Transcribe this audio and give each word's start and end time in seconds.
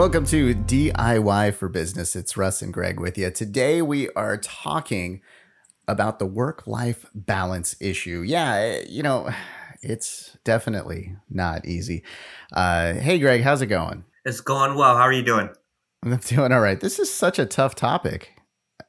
Welcome 0.00 0.24
to 0.28 0.54
DIY 0.54 1.52
for 1.56 1.68
Business. 1.68 2.16
It's 2.16 2.34
Russ 2.34 2.62
and 2.62 2.72
Greg 2.72 2.98
with 2.98 3.18
you. 3.18 3.30
Today 3.30 3.82
we 3.82 4.08
are 4.12 4.38
talking 4.38 5.20
about 5.86 6.18
the 6.18 6.24
work 6.24 6.66
life 6.66 7.04
balance 7.14 7.76
issue. 7.80 8.22
Yeah, 8.22 8.80
you 8.88 9.02
know, 9.02 9.28
it's 9.82 10.38
definitely 10.42 11.16
not 11.28 11.66
easy. 11.66 12.02
Uh, 12.50 12.94
hey, 12.94 13.18
Greg, 13.18 13.42
how's 13.42 13.60
it 13.60 13.66
going? 13.66 14.04
It's 14.24 14.40
going 14.40 14.74
well. 14.74 14.96
How 14.96 15.02
are 15.02 15.12
you 15.12 15.22
doing? 15.22 15.50
I'm 16.02 16.16
doing 16.26 16.50
all 16.50 16.60
right. 16.60 16.80
This 16.80 16.98
is 16.98 17.12
such 17.12 17.38
a 17.38 17.44
tough 17.44 17.74
topic, 17.74 18.40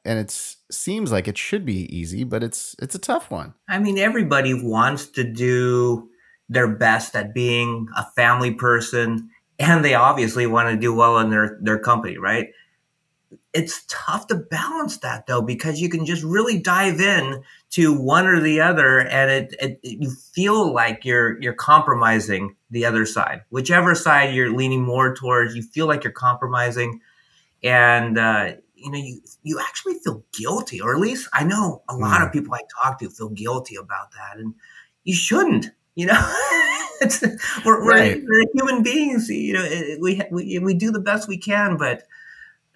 and 0.06 0.18
it 0.18 0.30
seems 0.70 1.12
like 1.12 1.28
it 1.28 1.36
should 1.36 1.66
be 1.66 1.94
easy, 1.94 2.24
but 2.24 2.42
it's 2.42 2.74
it's 2.80 2.94
a 2.94 2.98
tough 2.98 3.30
one. 3.30 3.52
I 3.68 3.80
mean, 3.80 3.98
everybody 3.98 4.54
wants 4.54 5.08
to 5.08 5.24
do 5.24 6.08
their 6.48 6.68
best 6.68 7.14
at 7.14 7.34
being 7.34 7.86
a 7.98 8.06
family 8.16 8.54
person, 8.54 9.28
and 9.62 9.84
they 9.84 9.94
obviously 9.94 10.46
want 10.46 10.68
to 10.68 10.76
do 10.76 10.92
well 10.92 11.18
in 11.18 11.30
their 11.30 11.58
their 11.62 11.78
company, 11.78 12.18
right? 12.18 12.48
It's 13.54 13.84
tough 13.88 14.26
to 14.28 14.34
balance 14.34 14.98
that 14.98 15.26
though 15.26 15.42
because 15.42 15.80
you 15.80 15.88
can 15.88 16.04
just 16.04 16.22
really 16.22 16.58
dive 16.58 17.00
in 17.00 17.42
to 17.70 17.98
one 17.98 18.26
or 18.26 18.40
the 18.40 18.60
other, 18.60 18.98
and 18.98 19.30
it, 19.30 19.54
it, 19.60 19.80
it 19.82 20.02
you 20.02 20.10
feel 20.10 20.72
like 20.72 21.04
you're 21.04 21.40
you're 21.40 21.52
compromising 21.54 22.56
the 22.70 22.84
other 22.84 23.06
side, 23.06 23.42
whichever 23.50 23.94
side 23.94 24.34
you're 24.34 24.54
leaning 24.54 24.82
more 24.82 25.14
towards. 25.14 25.54
You 25.54 25.62
feel 25.62 25.86
like 25.86 26.02
you're 26.02 26.12
compromising, 26.12 27.00
and 27.62 28.18
uh, 28.18 28.52
you 28.74 28.90
know 28.90 28.98
you 28.98 29.20
you 29.42 29.60
actually 29.60 29.94
feel 30.02 30.24
guilty, 30.36 30.80
or 30.80 30.94
at 30.94 31.00
least 31.00 31.28
I 31.32 31.44
know 31.44 31.82
a 31.88 31.96
lot 31.96 32.20
mm. 32.20 32.26
of 32.26 32.32
people 32.32 32.54
I 32.54 32.62
talk 32.82 32.98
to 32.98 33.10
feel 33.10 33.28
guilty 33.28 33.76
about 33.76 34.10
that, 34.12 34.38
and 34.38 34.54
you 35.04 35.14
shouldn't. 35.14 35.70
You 35.94 36.06
know, 36.06 36.34
we're, 37.64 37.84
right. 37.84 38.22
we're, 38.22 38.28
we're, 38.28 38.46
human 38.54 38.82
beings. 38.82 39.28
You 39.28 39.54
know, 39.54 39.96
we, 40.00 40.22
we 40.30 40.58
we 40.58 40.74
do 40.74 40.90
the 40.90 41.00
best 41.00 41.28
we 41.28 41.36
can, 41.36 41.76
but 41.76 42.04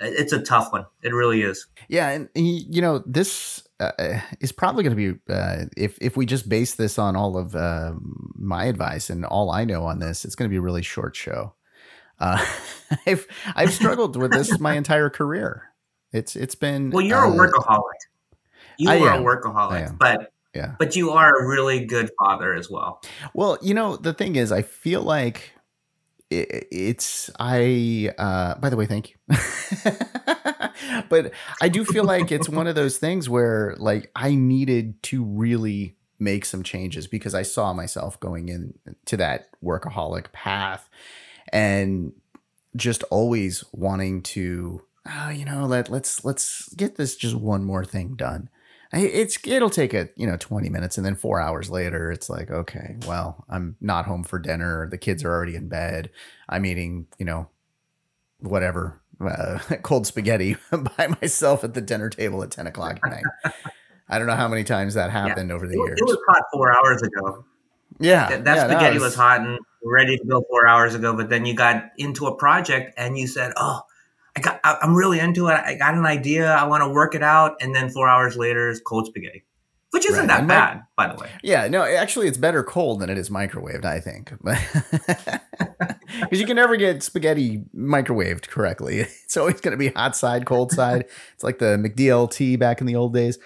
it's 0.01 0.33
a 0.33 0.43
tough 0.43 0.73
one. 0.73 0.87
It 1.03 1.15
really 1.15 1.43
is. 1.43 1.67
Yeah, 1.89 2.11
and 2.11 2.29
you 2.35 2.83
know 2.83 3.03
this 3.07 3.67
uh, 3.81 3.93
uh 3.99 4.21
is 4.41 4.53
probably 4.53 4.85
going 4.85 4.97
to 4.97 5.15
be 5.15 5.33
uh, 5.33 5.65
if 5.77 5.97
if 6.01 6.17
we 6.17 6.27
just 6.27 6.49
base 6.49 6.75
this 6.75 6.99
on 6.99 7.17
all 7.17 7.37
of 7.37 7.55
uh, 7.55 7.95
my 8.35 8.65
advice 8.65 9.11
and 9.11 9.25
all 9.25 9.51
I 9.51 9.65
know 9.65 9.85
on 9.85 9.99
this, 9.99 10.25
it's 10.25 10.35
going 10.35 10.49
to 10.49 10.53
be 10.53 10.59
a 10.59 10.63
really 10.63 10.83
short 10.83 11.17
show. 11.17 11.55
Uh, 12.19 12.45
I've 13.07 13.27
I've 13.55 13.73
struggled 13.73 14.17
with 14.17 14.33
this 14.33 14.59
my 14.61 14.75
entire 14.77 15.11
career. 15.11 15.71
It's 16.13 16.37
it's 16.37 16.55
been 16.55 16.91
well. 16.91 17.05
You're 17.05 17.25
a 17.25 17.31
uh, 17.31 17.35
workaholic. 17.35 17.83
You 18.79 18.91
I 18.91 18.99
are 19.01 19.11
am. 19.15 19.23
a 19.23 19.25
workaholic, 19.25 19.99
but 19.99 20.33
yeah, 20.57 20.75
but 20.79 20.97
you 20.97 21.11
are 21.11 21.39
a 21.39 21.47
really 21.47 21.85
good 21.85 22.11
father 22.19 22.55
as 22.55 22.71
well. 22.71 23.03
Well, 23.35 23.59
you 23.63 23.75
know 23.75 23.97
the 23.97 24.13
thing 24.13 24.37
is, 24.37 24.51
I 24.53 24.63
feel 24.63 25.03
like 25.03 25.53
it's 26.29 27.31
I 27.39 28.11
uh 28.19 28.57
by 28.57 28.69
the 28.69 28.77
way 28.77 28.87
thank 28.87 29.11
you. 29.11 29.37
But 31.09 31.33
I 31.61 31.69
do 31.69 31.85
feel 31.85 32.05
like 32.05 32.33
it's 32.33 32.49
one 32.49 32.67
of 32.67 32.75
those 32.75 32.99
things 32.99 33.29
where 33.29 33.75
like 33.79 34.11
I 34.15 34.35
needed 34.35 35.03
to 35.05 35.25
really 35.25 35.97
make 36.19 36.45
some 36.45 36.63
changes 36.63 37.07
because 37.07 37.35
I 37.35 37.43
saw 37.43 37.73
myself 37.73 38.19
going 38.21 38.49
into 38.49 39.17
that 39.17 39.49
workaholic 39.63 40.33
path 40.33 40.89
and 41.53 42.13
just 42.75 43.03
always 43.05 43.65
wanting 43.73 44.23
to 44.23 44.83
oh, 45.11 45.29
you 45.29 45.45
know 45.45 45.67
let 45.67 45.91
let's 45.91 46.25
let's 46.25 46.73
get 46.75 46.97
this 46.97 47.17
just 47.17 47.35
one 47.35 47.65
more 47.65 47.85
thing 47.85 48.15
done 48.17 48.49
it's 48.93 49.39
it'll 49.47 49.71
take 49.71 49.93
a 49.93 50.09
you 50.17 50.27
know 50.27 50.37
20 50.37 50.69
minutes 50.69 50.97
and 50.97 51.05
then 51.05 51.15
four 51.15 51.41
hours 51.41 51.71
later 51.71 52.13
it's 52.13 52.31
like 52.31 52.51
okay 52.51 52.97
well 53.07 53.45
i'm 53.49 53.77
not 53.81 54.07
home 54.07 54.23
for 54.23 54.39
dinner 54.39 54.89
the 54.91 54.99
kids 54.99 55.25
are 55.25 55.31
already 55.31 55.57
in 55.57 55.69
bed 55.69 56.09
i'm 56.49 56.65
eating 56.65 57.07
you 57.19 57.25
know 57.25 57.49
whatever 58.41 59.01
uh, 59.21 59.59
cold 59.83 60.07
spaghetti 60.07 60.57
by 60.71 61.09
myself 61.21 61.65
at 61.65 61.75
the 61.75 61.81
dinner 61.81 62.11
table 62.11 62.43
at 62.43 62.51
10 62.51 62.67
o'clock 62.67 62.99
at 63.03 63.11
night. 63.11 63.25
I 64.09 64.19
don't 64.19 64.27
know 64.27 64.37
how 64.37 64.49
many 64.49 64.65
times 64.65 64.95
that 64.95 65.11
happened 65.11 65.51
yeah. 65.51 65.55
over 65.55 65.67
the 65.67 65.75
it, 65.75 65.79
years 65.79 65.99
it 65.99 66.05
was 66.05 66.19
hot 66.29 66.43
four 66.53 66.77
hours 66.77 67.03
ago. 67.03 67.45
Yeah 67.99 68.29
that, 68.29 68.45
that 68.45 68.57
yeah, 68.57 68.65
spaghetti 68.69 68.95
was, 68.95 69.03
was 69.03 69.15
hot 69.15 69.41
and 69.41 69.59
ready 69.83 70.17
to 70.19 70.25
go 70.25 70.45
four 70.49 70.67
hours 70.69 70.95
ago 70.95 71.15
but 71.15 71.31
then 71.31 71.47
you 71.47 71.55
got 71.55 71.85
into 71.97 72.27
a 72.27 72.37
project 72.37 72.93
and 72.97 73.17
you 73.17 73.27
said 73.27 73.53
oh 73.57 73.81
I 74.37 74.41
got, 74.41 74.61
I'm 74.65 74.95
really 74.95 75.19
into 75.19 75.49
it. 75.49 75.55
I 75.55 75.75
got 75.75 75.95
an 75.95 76.05
idea. 76.05 76.53
I 76.53 76.67
want 76.67 76.83
to 76.83 76.89
work 76.89 77.15
it 77.15 77.23
out. 77.23 77.57
And 77.61 77.75
then 77.75 77.89
four 77.89 78.09
hours 78.09 78.37
later 78.37 78.69
is 78.69 78.81
cold 78.81 79.07
spaghetti, 79.07 79.45
which 79.91 80.05
isn't 80.05 80.19
right. 80.19 80.29
that 80.29 80.41
and 80.41 80.49
bad, 80.49 80.83
by 80.97 81.09
the 81.13 81.19
way. 81.19 81.31
Yeah, 81.43 81.69
no, 81.69 81.83
actually, 81.83 82.29
it's 82.29 82.37
better 82.37 82.63
cold 82.63 83.01
than 83.01 83.09
it 83.09 83.17
is 83.17 83.31
microwaved, 83.31 83.85
I 83.85 84.01
think. 84.01 84.33
Because 86.21 86.41
you 86.41 86.47
can 86.47 86.57
never 86.57 86.77
get 86.77 87.03
spaghetti 87.03 87.65
microwaved 87.75 88.49
correctly. 88.49 89.07
It's 89.27 89.37
always 89.37 89.61
going 89.61 89.73
to 89.73 89.77
be 89.77 89.89
hot 89.89 90.17
side, 90.17 90.47
cold 90.47 90.71
side. 90.71 91.07
It's 91.35 91.43
like 91.43 91.59
the 91.59 91.77
McDLT 91.77 92.59
back 92.59 92.81
in 92.81 92.87
the 92.87 92.95
old 92.95 93.13
days. 93.13 93.39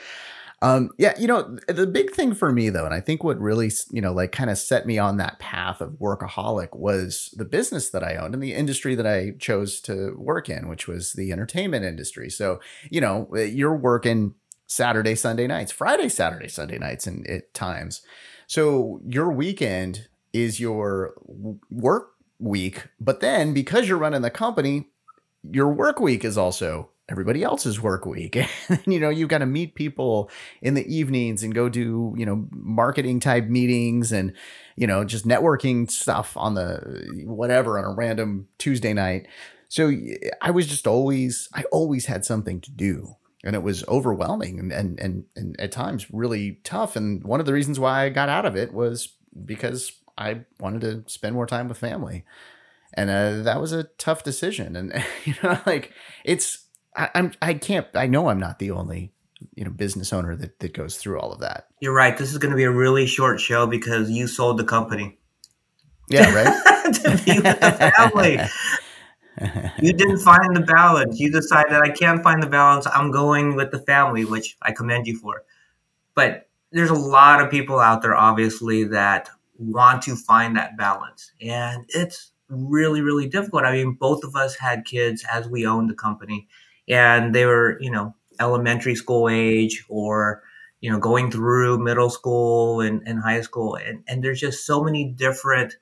Um, 0.63 0.91
yeah, 0.99 1.19
you 1.19 1.27
know, 1.27 1.57
the 1.69 1.87
big 1.87 2.11
thing 2.11 2.35
for 2.35 2.53
me 2.53 2.69
though, 2.69 2.85
and 2.85 2.93
I 2.93 3.01
think 3.01 3.25
what 3.25 3.41
really, 3.41 3.71
you 3.91 4.03
know, 4.03 4.13
like 4.13 4.31
kind 4.33 4.51
of 4.51 4.59
set 4.59 4.85
me 4.85 4.99
on 4.99 5.17
that 5.17 5.39
path 5.39 5.81
of 5.81 5.93
workaholic 5.93 6.77
was 6.77 7.33
the 7.37 7.47
business 7.47 7.89
that 7.91 8.05
I 8.05 8.17
owned 8.17 8.35
and 8.35 8.43
the 8.43 8.53
industry 8.53 8.95
that 8.95 9.07
I 9.07 9.33
chose 9.39 9.81
to 9.83 10.15
work 10.19 10.51
in, 10.51 10.69
which 10.69 10.87
was 10.87 11.15
the 11.15 11.33
entertainment 11.33 11.87
industry. 11.87 12.29
So, 12.29 12.61
you 12.91 13.01
know, 13.01 13.31
eh, 13.35 13.45
you're 13.45 13.77
working 13.77 14.35
Saturday, 14.67 15.15
Sunday 15.15 15.47
nights, 15.47 15.73
Friday, 15.73 16.11
Saturday, 16.11 16.49
Sunday 16.49 16.79
nights, 16.79 17.07
and 17.07 17.27
at 17.27 17.55
times. 17.55 18.03
So 18.47 19.01
your 19.07 19.33
weekend 19.33 20.09
is 20.33 20.61
your 20.61 21.15
work 21.71 22.13
week, 22.39 22.87
but 23.01 23.21
then 23.21 23.55
because 23.55 23.89
you're 23.89 23.99
running 23.99 24.23
the 24.23 24.31
company, 24.31 24.89
your 25.43 25.73
work 25.73 26.01
week 26.01 26.25
is 26.25 26.37
also 26.37 26.91
everybody 27.11 27.43
else's 27.43 27.81
work 27.81 28.07
week. 28.07 28.37
and, 28.69 28.83
you 28.87 29.01
know, 29.01 29.09
you've 29.09 29.29
got 29.29 29.39
to 29.39 29.47
meet 29.47 29.75
people 29.75 30.31
in 30.63 30.75
the 30.75 30.95
evenings 30.95 31.43
and 31.43 31.55
go 31.55 31.69
do, 31.69 32.15
you 32.17 32.25
know, 32.25 32.47
marketing 32.51 33.21
type 33.21 33.47
meetings 33.47 34.13
and, 34.13 34.33
you 34.77 34.87
know, 34.87 35.05
just 35.05 35.27
networking 35.27 35.91
stuff 35.91 36.37
on 36.37 36.55
the 36.55 37.23
whatever 37.25 37.79
on 37.79 37.85
a 37.85 37.95
random 37.95 38.49
Tuesday 38.59 38.93
night. 38.93 39.27
So 39.69 39.93
I 40.41 40.51
was 40.51 40.67
just 40.67 40.87
always, 40.87 41.49
I 41.55 41.65
always 41.73 42.07
had 42.07 42.25
something 42.25 42.61
to 42.63 42.71
do. 42.71 43.17
And 43.43 43.57
it 43.57 43.63
was 43.63 43.87
overwhelming 43.89 44.59
and, 44.59 44.71
and, 44.71 45.01
and, 45.01 45.25
and 45.35 45.59
at 45.59 45.73
times 45.73 46.07
really 46.13 46.61
tough. 46.63 46.95
And 46.95 47.25
one 47.25 47.41
of 47.41 47.47
the 47.47 47.55
reasons 47.55 47.81
why 47.81 48.05
I 48.05 48.09
got 48.11 48.29
out 48.29 48.45
of 48.45 48.55
it 48.55 48.75
was 48.75 49.15
because 49.47 49.93
I 50.19 50.43
wanted 50.59 50.83
to 50.83 51.05
spend 51.11 51.35
more 51.35 51.47
time 51.47 51.69
with 51.69 51.79
family 51.79 52.25
and 52.95 53.11
uh, 53.11 53.43
that 53.43 53.61
was 53.61 53.73
a 53.73 53.85
tough 53.99 54.23
decision 54.23 54.77
and 54.77 55.05
you 55.25 55.35
know 55.43 55.59
like 55.67 55.93
it's 56.25 56.67
I, 56.97 57.11
I'm 57.15 57.33
I 57.41 57.55
can't 57.55 57.87
I 57.95 58.07
know 58.07 58.29
I'm 58.29 58.41
not 58.41 58.59
the 58.59 58.71
only 58.71 59.13
you 59.55 59.65
know 59.65 59.71
business 59.71 60.13
owner 60.13 60.37
that 60.37 60.59
that 60.61 60.73
goes 60.73 60.97
through 60.97 61.21
all 61.21 61.33
of 61.33 61.41
that. 61.41 61.69
You're 61.81 61.95
right. 61.95 62.17
This 62.17 62.33
is 62.33 62.39
going 62.39 62.51
to 62.51 62.57
be 62.57 62.65
a 62.65 62.71
really 62.71 63.07
short 63.07 63.41
show 63.41 63.67
because 63.67 64.11
you 64.11 64.27
sold 64.27 64.59
the 64.59 64.65
company. 64.65 65.19
Yeah, 66.09 66.35
right. 66.35 66.95
to 66.95 67.23
be 67.25 67.41
with 67.41 67.61
the 67.61 67.93
family. 67.97 68.41
you 69.81 69.93
didn't 69.93 70.19
find 70.19 70.57
the 70.57 70.61
balance. 70.61 71.21
You 71.21 71.31
decided 71.31 71.73
I 71.73 71.91
can't 71.91 72.23
find 72.23 72.43
the 72.43 72.49
balance. 72.49 72.87
I'm 72.93 73.11
going 73.11 73.55
with 73.55 73.71
the 73.71 73.79
family, 73.79 74.25
which 74.25 74.57
I 74.63 74.73
commend 74.73 75.07
you 75.07 75.17
for. 75.17 75.45
But 76.15 76.49
there's 76.73 76.91
a 76.91 76.95
lot 76.95 77.41
of 77.41 77.51
people 77.51 77.79
out 77.79 78.03
there, 78.03 78.17
obviously, 78.17 78.85
that 78.85 79.31
want 79.59 80.03
to 80.03 80.17
find 80.17 80.57
that 80.57 80.77
balance, 80.77 81.33
and 81.41 81.85
it's 81.91 82.33
really, 82.49 83.01
really 83.01 83.29
difficult. 83.29 83.65
I 83.65 83.73
mean, 83.73 83.93
both 83.93 84.25
of 84.25 84.35
us 84.35 84.57
had 84.57 84.85
kids 84.85 85.25
as 85.31 85.49
we 85.49 85.67
owned 85.67 85.89
the 85.89 85.95
company 85.95 86.49
and 86.91 87.35
they 87.35 87.47
were 87.47 87.79
you 87.81 87.91
know 87.91 88.15
elementary 88.41 88.95
school 88.95 89.29
age 89.29 89.85
or 89.89 90.43
you 90.81 90.91
know 90.91 90.99
going 90.99 91.31
through 91.31 91.79
middle 91.79 92.11
school 92.11 92.81
and, 92.81 93.03
and 93.07 93.23
high 93.23 93.41
school. 93.41 93.77
And, 93.77 94.03
and 94.09 94.23
there's 94.23 94.41
just 94.41 94.67
so 94.67 94.83
many 94.83 95.05
different 95.05 95.77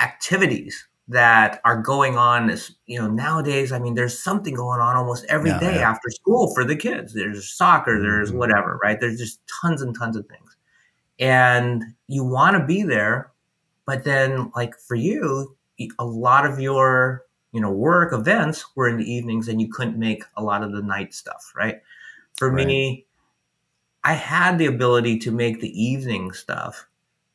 activities 0.00 0.86
that 1.08 1.60
are 1.64 1.80
going 1.80 2.18
on. 2.18 2.48
This 2.48 2.72
you 2.86 2.98
know 2.98 3.08
nowadays 3.08 3.72
i 3.72 3.78
mean 3.78 3.94
there's 3.94 4.18
something 4.18 4.54
going 4.54 4.80
on 4.80 4.96
almost 4.96 5.24
every 5.28 5.50
yeah, 5.50 5.60
day 5.60 5.74
yeah. 5.76 5.90
after 5.90 6.10
school 6.10 6.52
for 6.54 6.64
the 6.64 6.76
kids. 6.76 7.14
There's 7.14 7.50
soccer 7.50 8.00
there's 8.00 8.30
mm-hmm. 8.30 8.38
whatever 8.38 8.78
right? 8.82 8.98
There's 9.00 9.18
just 9.18 9.40
tons 9.62 9.82
and 9.82 9.96
tons 9.96 10.16
of 10.16 10.26
things. 10.26 10.56
And 11.18 11.84
you 12.08 12.24
want 12.24 12.56
to 12.56 12.66
be 12.66 12.82
there 12.82 13.30
but 13.86 14.04
then 14.04 14.50
like 14.56 14.74
for 14.78 14.94
you 14.94 15.56
a 15.98 16.04
lot 16.04 16.46
of 16.46 16.60
your 16.60 17.24
you 17.52 17.60
know, 17.60 17.70
work 17.70 18.12
events 18.12 18.64
were 18.74 18.88
in 18.88 18.96
the 18.96 19.10
evenings 19.10 19.48
and 19.48 19.60
you 19.60 19.68
couldn't 19.68 19.98
make 19.98 20.24
a 20.36 20.42
lot 20.42 20.62
of 20.62 20.72
the 20.72 20.82
night 20.82 21.14
stuff, 21.14 21.52
right? 21.54 21.82
For 22.38 22.50
right. 22.50 22.66
me, 22.66 23.06
I 24.04 24.14
had 24.14 24.58
the 24.58 24.66
ability 24.66 25.18
to 25.20 25.30
make 25.30 25.60
the 25.60 25.82
evening 25.82 26.32
stuff, 26.32 26.86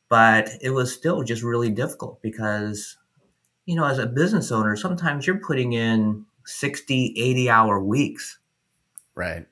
but 0.10 0.50
it 0.62 0.72
was 0.72 0.94
still 0.94 1.24
just 1.24 1.44
really 1.44 1.70
difficult 1.70 2.22
because, 2.22 2.98
you 3.66 3.76
know, 3.76 3.86
as 3.86 4.00
a 4.00 4.08
business 4.08 4.52
owner, 4.52 4.76
sometimes 4.76 5.28
you're 5.28 5.40
putting 5.40 5.74
in 5.74 6.26
60, 6.46 7.14
80 7.16 7.50
hour 7.50 7.80
weeks. 7.80 8.40
Right. 9.16 9.46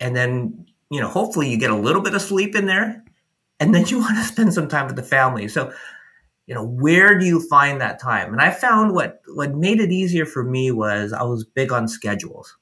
And 0.00 0.16
then, 0.16 0.66
you 0.90 1.00
know, 1.00 1.08
hopefully 1.08 1.50
you 1.50 1.58
get 1.58 1.70
a 1.70 1.76
little 1.76 2.02
bit 2.02 2.14
of 2.14 2.22
sleep 2.22 2.56
in 2.56 2.66
there 2.66 3.04
and 3.60 3.74
then 3.74 3.86
you 3.86 3.98
want 4.00 4.16
to 4.16 4.24
spend 4.24 4.54
some 4.54 4.66
time 4.66 4.86
with 4.86 4.96
the 4.96 5.02
family. 5.02 5.46
So 5.46 5.72
you 6.50 6.56
know, 6.56 6.64
where 6.64 7.16
do 7.16 7.24
you 7.24 7.40
find 7.40 7.80
that 7.80 8.00
time? 8.00 8.32
And 8.32 8.42
I 8.42 8.50
found 8.50 8.92
what 8.92 9.20
what 9.28 9.54
made 9.54 9.78
it 9.78 9.92
easier 9.92 10.26
for 10.26 10.42
me 10.42 10.72
was 10.72 11.12
I 11.12 11.22
was 11.22 11.44
big 11.44 11.70
on 11.70 11.86
schedules. 11.86 12.56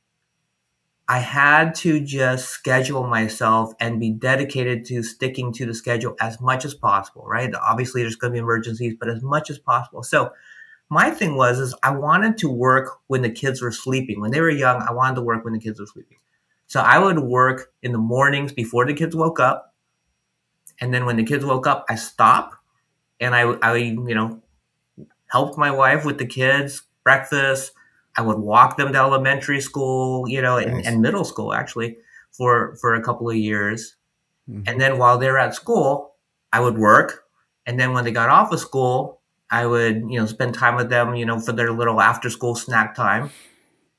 I 1.09 1.21
had 1.21 1.75
to 1.77 1.99
just 1.99 2.51
schedule 2.51 3.07
myself 3.07 3.73
and 3.81 3.99
be 3.99 4.11
dedicated 4.11 4.85
to 4.89 5.03
sticking 5.03 5.55
to 5.55 5.65
the 5.65 5.73
schedule 5.73 6.15
as 6.21 6.39
much 6.39 6.67
as 6.67 6.75
possible, 6.75 7.25
right? 7.27 7.51
Obviously 7.67 8.03
there's 8.03 8.17
going 8.17 8.35
to 8.35 8.35
be 8.35 8.41
emergencies, 8.41 8.95
but 9.01 9.09
as 9.09 9.23
much 9.23 9.49
as 9.49 9.59
possible. 9.59 10.03
So 10.03 10.33
my 10.91 11.11
thing 11.11 11.37
was 11.37 11.59
is 11.59 11.75
I 11.83 11.93
wanted 11.93 12.37
to 12.39 12.51
work 12.51 12.99
when 13.07 13.23
the 13.23 13.31
kids 13.31 13.63
were 13.63 13.73
sleeping. 13.73 14.21
When 14.21 14.33
they 14.33 14.43
were 14.43 14.51
young, 14.51 14.83
I 14.83 14.93
wanted 14.93 15.15
to 15.15 15.23
work 15.23 15.45
when 15.45 15.55
the 15.55 15.61
kids 15.61 15.81
were 15.81 15.87
sleeping. 15.87 16.19
So 16.67 16.81
I 16.81 16.99
would 16.99 17.21
work 17.21 17.73
in 17.83 17.93
the 17.93 17.99
mornings 17.99 18.53
before 18.53 18.85
the 18.85 18.93
kids 18.93 19.17
woke 19.17 19.41
up. 19.41 19.75
And 20.79 20.93
then 20.93 21.07
when 21.07 21.17
the 21.17 21.25
kids 21.25 21.43
woke 21.43 21.67
up, 21.67 21.87
I 21.89 21.95
stop 21.95 22.58
and 23.21 23.35
I, 23.35 23.43
I 23.43 23.77
you 23.77 24.15
know, 24.15 24.41
helped 25.31 25.59
my 25.59 25.71
wife 25.71 26.05
with 26.05 26.19
the 26.19 26.27
kids, 26.27 26.83
breakfast, 27.05 27.73
I 28.17 28.23
would 28.23 28.39
walk 28.39 28.77
them 28.77 28.93
to 28.93 28.99
elementary 28.99 29.61
school, 29.61 30.29
you 30.29 30.43
know, 30.43 30.59
nice. 30.59 30.67
and, 30.67 30.87
and, 30.87 31.03
middle 31.03 31.25
school 31.25 31.55
actually 31.55 31.99
for 32.33 32.75
for 32.81 32.95
a 32.95 33.03
couple 33.03 33.31
of 33.31 33.37
years. 33.37 33.95
Mm-hmm. 34.51 34.63
And 34.67 34.81
then 34.81 34.99
while 34.99 35.19
they 35.19 35.31
were 35.31 35.39
at 35.39 35.55
school, 35.55 36.15
I 36.53 36.59
would 36.61 36.77
work. 36.77 37.25
And 37.65 37.79
then 37.79 37.93
when 37.93 38.05
they 38.05 38.11
got 38.11 38.29
off 38.29 38.51
of 38.51 38.59
school, 38.59 39.21
I 39.51 39.67
would, 39.67 39.97
you 40.11 40.19
know, 40.19 40.27
spend 40.27 40.55
time 40.55 40.75
with 40.75 40.91
them, 40.91 41.15
you 41.15 41.27
know, 41.27 41.39
for 41.39 41.53
their 41.53 41.73
little 41.73 42.01
after 42.01 42.29
school 42.29 42.55
snack 42.57 42.95
time. 42.95 43.31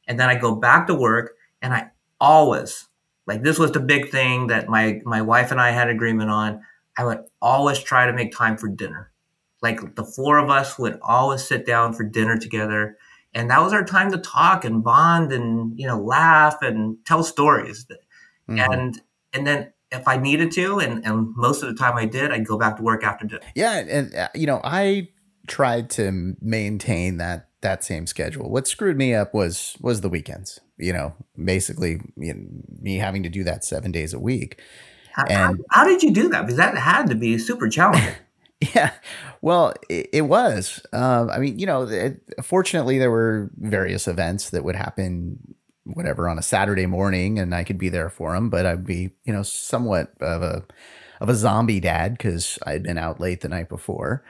And 0.08 0.20
then 0.20 0.30
I 0.30 0.36
go 0.36 0.54
back 0.56 0.88
to 0.88 0.96
work 0.96 1.36
and 1.62 1.74
I 1.74 1.92
always 2.20 2.88
like 3.26 3.44
this 3.44 3.60
was 3.60 3.72
the 3.72 3.80
big 3.80 4.10
thing 4.10 4.48
that 4.48 4.68
my 4.68 5.02
my 5.06 5.22
wife 5.22 5.52
and 5.52 5.62
I 5.62 5.72
had 5.72 5.88
agreement 5.88 6.30
on. 6.30 6.62
I 6.98 7.06
would 7.06 7.24
always 7.42 7.80
try 7.80 8.06
to 8.06 8.12
make 8.12 8.36
time 8.36 8.58
for 8.58 8.68
dinner. 8.68 9.09
Like 9.62 9.96
the 9.96 10.06
four 10.06 10.38
of 10.38 10.50
us 10.50 10.80
would 10.80 11.00
always 11.02 11.44
sit 11.44 11.66
down 11.66 11.94
for 11.94 12.04
dinner 12.04 12.38
together. 12.38 12.98
And 13.34 13.50
that 13.52 13.62
was 13.62 13.74
our 13.74 13.84
time 13.84 14.12
to 14.12 14.18
talk 14.18 14.66
and 14.66 14.84
bond 14.84 15.32
and 15.32 15.78
you 15.78 15.88
know 15.88 16.00
laugh 16.00 16.58
and 16.62 16.98
tell 17.06 17.24
stories. 17.24 17.86
Mm-hmm. 18.50 18.72
and 18.72 19.02
and 19.32 19.46
then 19.46 19.72
if 19.92 20.08
i 20.08 20.18
needed 20.18 20.52
to 20.52 20.80
and, 20.80 21.06
and 21.06 21.36
most 21.36 21.62
of 21.62 21.70
the 21.70 21.76
time 21.76 21.96
i 21.96 22.06
did 22.06 22.32
i'd 22.32 22.48
go 22.48 22.58
back 22.58 22.78
to 22.78 22.84
work 22.84 23.04
after 23.04 23.28
dinner. 23.28 23.42
Yeah 23.54 23.84
and 23.88 24.16
uh, 24.16 24.30
you 24.34 24.48
know 24.48 24.60
i 24.64 25.10
tried 25.48 25.90
to 25.92 26.36
maintain 26.42 27.18
that 27.18 27.48
that 27.62 27.84
same 27.84 28.08
schedule. 28.08 28.50
What 28.50 28.68
screwed 28.68 28.98
me 28.98 29.14
up 29.14 29.34
was 29.34 29.76
was 29.82 30.02
the 30.02 30.10
weekends 30.10 30.60
you 30.78 30.94
know 30.94 31.14
basically 31.44 32.02
you 32.16 32.34
know, 32.34 32.48
me 32.82 32.98
having 32.98 33.22
to 33.24 33.30
do 33.30 33.44
that 33.44 33.64
seven 33.64 33.92
days 33.92 34.14
a 34.14 34.20
week. 34.20 34.62
How, 35.14 35.26
and 35.26 35.64
how, 35.70 35.82
how 35.82 35.86
did 35.86 36.02
you 36.02 36.12
do 36.12 36.30
that? 36.30 36.42
Because 36.42 36.58
that 36.58 36.78
had 36.78 37.08
to 37.08 37.16
be 37.16 37.38
super 37.38 37.68
challenging 37.68 38.14
Yeah, 38.62 38.92
well, 39.42 39.74
it, 39.90 40.10
it 40.12 40.22
was. 40.24 40.82
Um, 40.92 41.30
I 41.30 41.38
mean, 41.40 41.60
you 41.60 41.66
know, 41.66 41.84
it, 41.84 42.22
fortunately, 42.44 43.00
there 43.00 43.12
were 43.12 43.50
various 43.58 44.06
events 44.06 44.50
that 44.50 44.66
would 44.66 44.76
happen, 44.76 45.56
whatever, 45.86 46.28
on 46.28 46.38
a 46.38 46.42
Saturday 46.42 46.86
morning, 46.86 47.40
and 47.40 47.56
I 47.56 47.64
could 47.64 47.78
be 47.78 47.88
there 47.88 48.10
for 48.10 48.34
them. 48.34 48.50
But 48.50 48.66
I'd 48.66 48.86
be, 48.86 49.12
you 49.24 49.32
know, 49.32 49.44
somewhat 49.44 50.14
of 50.20 50.42
a 50.42 50.66
of 51.22 51.30
a 51.30 51.36
zombie 51.36 51.80
dad 51.80 52.18
because 52.18 52.60
I'd 52.66 52.84
been 52.84 52.98
out 52.98 53.22
late 53.22 53.42
the 53.42 53.50
night 53.50 53.70
before. 53.70 54.26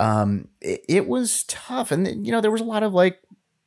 Um, 0.00 0.48
it, 0.60 0.84
it 0.88 1.06
was 1.06 1.44
tough, 1.44 1.92
and 1.92 2.26
you 2.26 2.32
know, 2.32 2.40
there 2.40 2.50
was 2.50 2.60
a 2.60 2.64
lot 2.64 2.82
of 2.82 2.92
like 2.92 3.20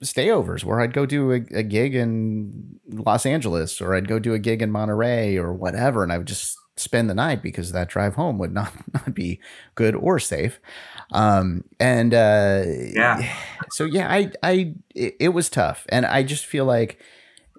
stayovers 0.03 0.65
where 0.65 0.81
I'd 0.81 0.93
go 0.93 1.05
do 1.05 1.31
a, 1.31 1.35
a, 1.53 1.63
gig 1.63 1.95
in 1.95 2.77
Los 2.89 3.25
Angeles 3.25 3.79
or 3.79 3.95
I'd 3.95 4.07
go 4.07 4.19
do 4.19 4.33
a 4.33 4.39
gig 4.39 4.61
in 4.61 4.71
Monterey 4.71 5.37
or 5.37 5.53
whatever, 5.53 6.03
and 6.03 6.11
I 6.11 6.17
would 6.17 6.27
just 6.27 6.57
spend 6.75 7.09
the 7.09 7.13
night 7.13 7.41
because 7.41 7.71
that 7.71 7.89
drive 7.89 8.15
home 8.15 8.37
would 8.39 8.53
not, 8.53 8.73
not 8.93 9.13
be 9.13 9.39
good 9.75 9.95
or 9.95 10.19
safe. 10.19 10.59
Um, 11.11 11.63
and 11.79 12.13
uh, 12.13 12.63
yeah, 12.65 13.35
so 13.71 13.85
yeah, 13.85 14.11
I, 14.11 14.31
I, 14.41 14.75
it, 14.95 15.15
it 15.19 15.29
was 15.29 15.49
tough. 15.49 15.85
And 15.89 16.05
I 16.05 16.23
just 16.23 16.45
feel 16.45 16.65
like, 16.65 16.99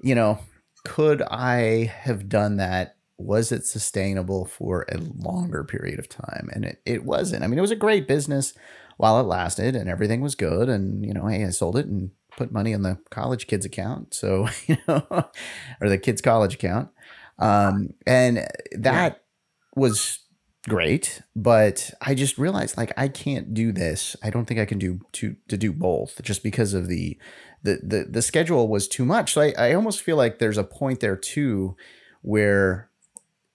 you 0.02 0.14
know, 0.14 0.38
could 0.84 1.22
I 1.22 1.84
have 1.84 2.28
done 2.28 2.56
that? 2.56 2.96
Was 3.16 3.52
it 3.52 3.64
sustainable 3.64 4.44
for 4.44 4.86
a 4.90 4.98
longer 4.98 5.62
period 5.64 5.98
of 5.98 6.08
time? 6.08 6.50
And 6.52 6.64
it, 6.64 6.82
it 6.84 7.04
wasn't. 7.04 7.44
I 7.44 7.46
mean, 7.46 7.58
it 7.58 7.62
was 7.62 7.70
a 7.70 7.76
great 7.76 8.08
business 8.08 8.54
while 8.96 9.18
it 9.20 9.24
lasted 9.24 9.76
and 9.76 9.88
everything 9.88 10.20
was 10.20 10.34
good. 10.34 10.68
And, 10.68 11.04
you 11.04 11.14
know, 11.14 11.26
hey, 11.26 11.44
I 11.44 11.50
sold 11.50 11.76
it 11.76 11.86
and 11.86 12.10
put 12.36 12.52
money 12.52 12.72
in 12.72 12.82
the 12.82 12.98
college 13.10 13.46
kids 13.46 13.64
account. 13.64 14.14
So, 14.14 14.48
you 14.66 14.76
know, 14.88 15.06
or 15.80 15.88
the 15.88 15.98
kids' 15.98 16.20
college 16.20 16.54
account. 16.54 16.90
Um, 17.38 17.90
and 18.06 18.38
that 18.72 19.12
yeah. 19.12 19.14
was 19.76 20.20
great, 20.68 21.20
but 21.36 21.90
I 22.00 22.14
just 22.14 22.38
realized 22.38 22.76
like 22.76 22.92
I 22.96 23.08
can't 23.08 23.54
do 23.54 23.72
this. 23.72 24.16
I 24.22 24.30
don't 24.30 24.46
think 24.46 24.60
I 24.60 24.64
can 24.64 24.78
do 24.78 25.00
to 25.12 25.36
to 25.48 25.56
do 25.56 25.72
both 25.72 26.20
just 26.22 26.42
because 26.42 26.74
of 26.74 26.88
the 26.88 27.18
the 27.62 27.80
the, 27.82 28.06
the 28.08 28.22
schedule 28.22 28.68
was 28.68 28.88
too 28.88 29.04
much. 29.04 29.34
So 29.34 29.42
I, 29.42 29.54
I 29.58 29.74
almost 29.74 30.02
feel 30.02 30.16
like 30.16 30.38
there's 30.38 30.58
a 30.58 30.64
point 30.64 31.00
there 31.00 31.16
too 31.16 31.76
where 32.22 32.90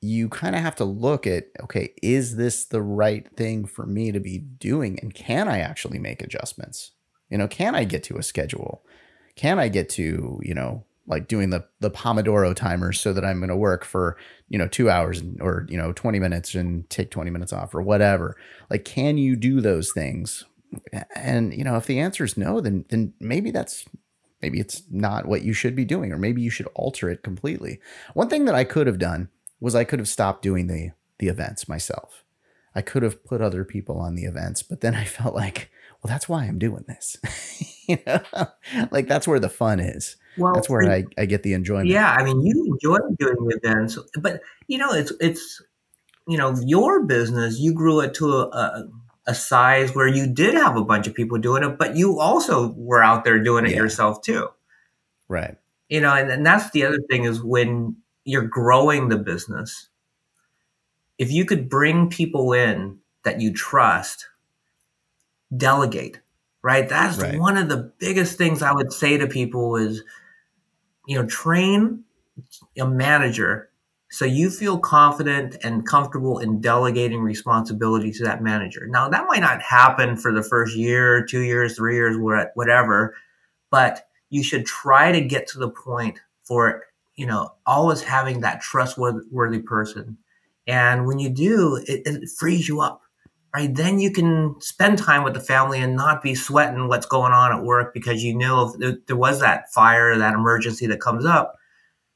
you 0.01 0.29
kind 0.29 0.55
of 0.55 0.61
have 0.61 0.75
to 0.77 0.85
look 0.85 1.25
at 1.25 1.45
okay, 1.63 1.93
is 2.01 2.35
this 2.35 2.65
the 2.65 2.81
right 2.81 3.27
thing 3.35 3.65
for 3.65 3.85
me 3.85 4.11
to 4.11 4.19
be 4.19 4.37
doing? 4.37 4.99
And 4.99 5.13
can 5.13 5.47
I 5.47 5.59
actually 5.59 5.99
make 5.99 6.21
adjustments? 6.21 6.91
You 7.29 7.37
know, 7.37 7.47
can 7.47 7.75
I 7.75 7.83
get 7.83 8.03
to 8.03 8.17
a 8.17 8.23
schedule? 8.23 8.83
Can 9.35 9.59
I 9.59 9.69
get 9.69 9.87
to, 9.89 10.39
you 10.43 10.53
know, 10.53 10.85
like 11.09 11.27
doing 11.27 11.49
the 11.49 11.65
the 11.81 11.91
Pomodoro 11.91 12.55
timer 12.55 12.93
so 12.93 13.11
that 13.11 13.25
I'm 13.25 13.39
going 13.39 13.49
to 13.49 13.57
work 13.57 13.83
for, 13.83 14.15
you 14.47 14.57
know, 14.57 14.67
2 14.67 14.89
hours 14.89 15.21
or, 15.41 15.65
you 15.69 15.77
know, 15.77 15.91
20 15.91 16.19
minutes 16.19 16.55
and 16.55 16.89
take 16.89 17.11
20 17.11 17.29
minutes 17.31 17.51
off 17.51 17.75
or 17.75 17.81
whatever. 17.81 18.37
Like 18.69 18.85
can 18.85 19.17
you 19.17 19.35
do 19.35 19.59
those 19.59 19.91
things? 19.91 20.45
And 21.15 21.53
you 21.53 21.63
know, 21.63 21.75
if 21.75 21.87
the 21.87 21.99
answer 21.99 22.23
is 22.23 22.37
no, 22.37 22.61
then 22.61 22.85
then 22.89 23.13
maybe 23.19 23.51
that's 23.51 23.85
maybe 24.41 24.59
it's 24.59 24.83
not 24.89 25.25
what 25.25 25.41
you 25.41 25.51
should 25.51 25.75
be 25.75 25.83
doing 25.83 26.13
or 26.13 26.17
maybe 26.17 26.41
you 26.41 26.49
should 26.49 26.67
alter 26.75 27.09
it 27.09 27.23
completely. 27.23 27.79
One 28.13 28.29
thing 28.29 28.45
that 28.45 28.55
I 28.55 28.63
could 28.63 28.87
have 28.87 28.99
done 28.99 29.29
was 29.59 29.75
I 29.75 29.83
could 29.83 29.99
have 29.99 30.07
stopped 30.07 30.43
doing 30.43 30.67
the 30.67 30.91
the 31.17 31.27
events 31.27 31.67
myself. 31.67 32.23
I 32.75 32.81
could 32.81 33.03
have 33.03 33.25
put 33.25 33.41
other 33.41 33.65
people 33.65 33.97
on 33.99 34.15
the 34.15 34.25
events, 34.25 34.63
but 34.63 34.81
then 34.81 34.95
I 34.95 35.03
felt 35.05 35.35
like, 35.35 35.71
well, 36.01 36.09
that's 36.11 36.29
why 36.29 36.45
I'm 36.45 36.59
doing 36.59 36.85
this. 36.87 37.17
you 37.87 37.97
know, 38.05 38.21
like 38.91 39.07
that's 39.07 39.27
where 39.27 39.39
the 39.39 39.49
fun 39.49 39.79
is. 39.79 40.15
Well, 40.37 40.53
that's 40.53 40.69
where 40.69 40.89
I, 40.89 41.05
I 41.17 41.25
get 41.25 41.43
the 41.43 41.53
enjoyment. 41.53 41.89
Yeah, 41.89 42.11
I 42.11 42.23
mean, 42.23 42.41
you 42.41 42.65
enjoy 42.65 42.97
doing 43.17 43.35
the 43.47 43.59
events, 43.61 43.97
but 44.19 44.41
you 44.67 44.77
know, 44.77 44.91
it's 44.91 45.11
it's 45.19 45.61
you 46.27 46.37
know 46.37 46.55
your 46.65 47.03
business. 47.03 47.59
You 47.59 47.73
grew 47.73 47.99
it 48.01 48.13
to 48.15 48.31
a, 48.31 48.47
a, 48.47 48.89
a 49.27 49.35
size 49.35 49.93
where 49.93 50.07
you 50.07 50.27
did 50.27 50.55
have 50.55 50.77
a 50.77 50.83
bunch 50.83 51.07
of 51.07 51.13
people 51.13 51.37
doing 51.37 51.63
it, 51.63 51.77
but 51.77 51.95
you 51.95 52.19
also 52.19 52.73
were 52.77 53.03
out 53.03 53.23
there 53.23 53.41
doing 53.43 53.65
it 53.65 53.71
yeah. 53.71 53.77
yourself 53.77 54.21
too. 54.21 54.49
Right. 55.27 55.57
You 55.89 56.01
know, 56.01 56.13
and, 56.13 56.31
and 56.31 56.45
that's 56.45 56.69
the 56.71 56.85
other 56.85 56.99
thing 57.09 57.25
is 57.25 57.41
when 57.41 57.97
you're 58.23 58.47
growing 58.47 59.09
the 59.09 59.17
business, 59.17 59.89
if 61.17 61.31
you 61.31 61.45
could 61.45 61.69
bring 61.69 62.09
people 62.09 62.53
in 62.53 62.99
that 63.23 63.41
you 63.41 63.53
trust, 63.53 64.27
delegate 65.55 66.21
right 66.61 66.89
that's 66.89 67.17
right. 67.17 67.39
one 67.39 67.57
of 67.57 67.69
the 67.69 67.91
biggest 67.99 68.37
things 68.37 68.61
i 68.61 68.71
would 68.71 68.91
say 68.91 69.17
to 69.17 69.27
people 69.27 69.75
is 69.75 70.03
you 71.09 71.15
know, 71.15 71.25
train 71.25 72.03
a 72.79 72.87
manager 72.87 73.69
so 74.11 74.25
you 74.25 74.49
feel 74.49 74.77
confident 74.79 75.57
and 75.63 75.85
comfortable 75.85 76.39
in 76.39 76.61
delegating 76.61 77.21
responsibility 77.21 78.11
to 78.13 78.23
that 78.23 78.41
manager. 78.41 78.87
Now, 78.87 79.07
that 79.09 79.27
might 79.27 79.41
not 79.41 79.61
happen 79.61 80.17
for 80.17 80.33
the 80.33 80.41
first 80.41 80.75
year, 80.75 81.23
two 81.23 81.41
years, 81.41 81.75
three 81.75 81.95
years, 81.95 82.17
whatever, 82.55 83.15
but 83.69 84.07
you 84.31 84.43
should 84.43 84.65
try 84.65 85.11
to 85.11 85.21
get 85.21 85.47
to 85.49 85.59
the 85.59 85.69
point 85.69 86.19
for, 86.43 86.85
you 87.17 87.27
know, 87.27 87.53
always 87.67 88.01
having 88.01 88.41
that 88.41 88.61
trustworthy 88.61 89.59
person. 89.59 90.17
And 90.65 91.05
when 91.05 91.19
you 91.19 91.29
do, 91.29 91.75
it, 91.87 92.01
it 92.05 92.29
frees 92.29 92.67
you 92.67 92.81
up 92.81 93.01
right? 93.53 93.73
Then 93.73 93.99
you 93.99 94.11
can 94.11 94.55
spend 94.59 94.97
time 94.97 95.23
with 95.23 95.33
the 95.33 95.39
family 95.39 95.79
and 95.79 95.95
not 95.95 96.21
be 96.21 96.35
sweating 96.35 96.87
what's 96.87 97.05
going 97.05 97.33
on 97.33 97.51
at 97.51 97.63
work 97.63 97.93
because 97.93 98.23
you 98.23 98.35
know 98.35 98.73
if 98.79 99.05
there 99.07 99.15
was 99.15 99.39
that 99.39 99.71
fire, 99.73 100.17
that 100.17 100.35
emergency 100.35 100.87
that 100.87 101.01
comes 101.01 101.25
up, 101.25 101.55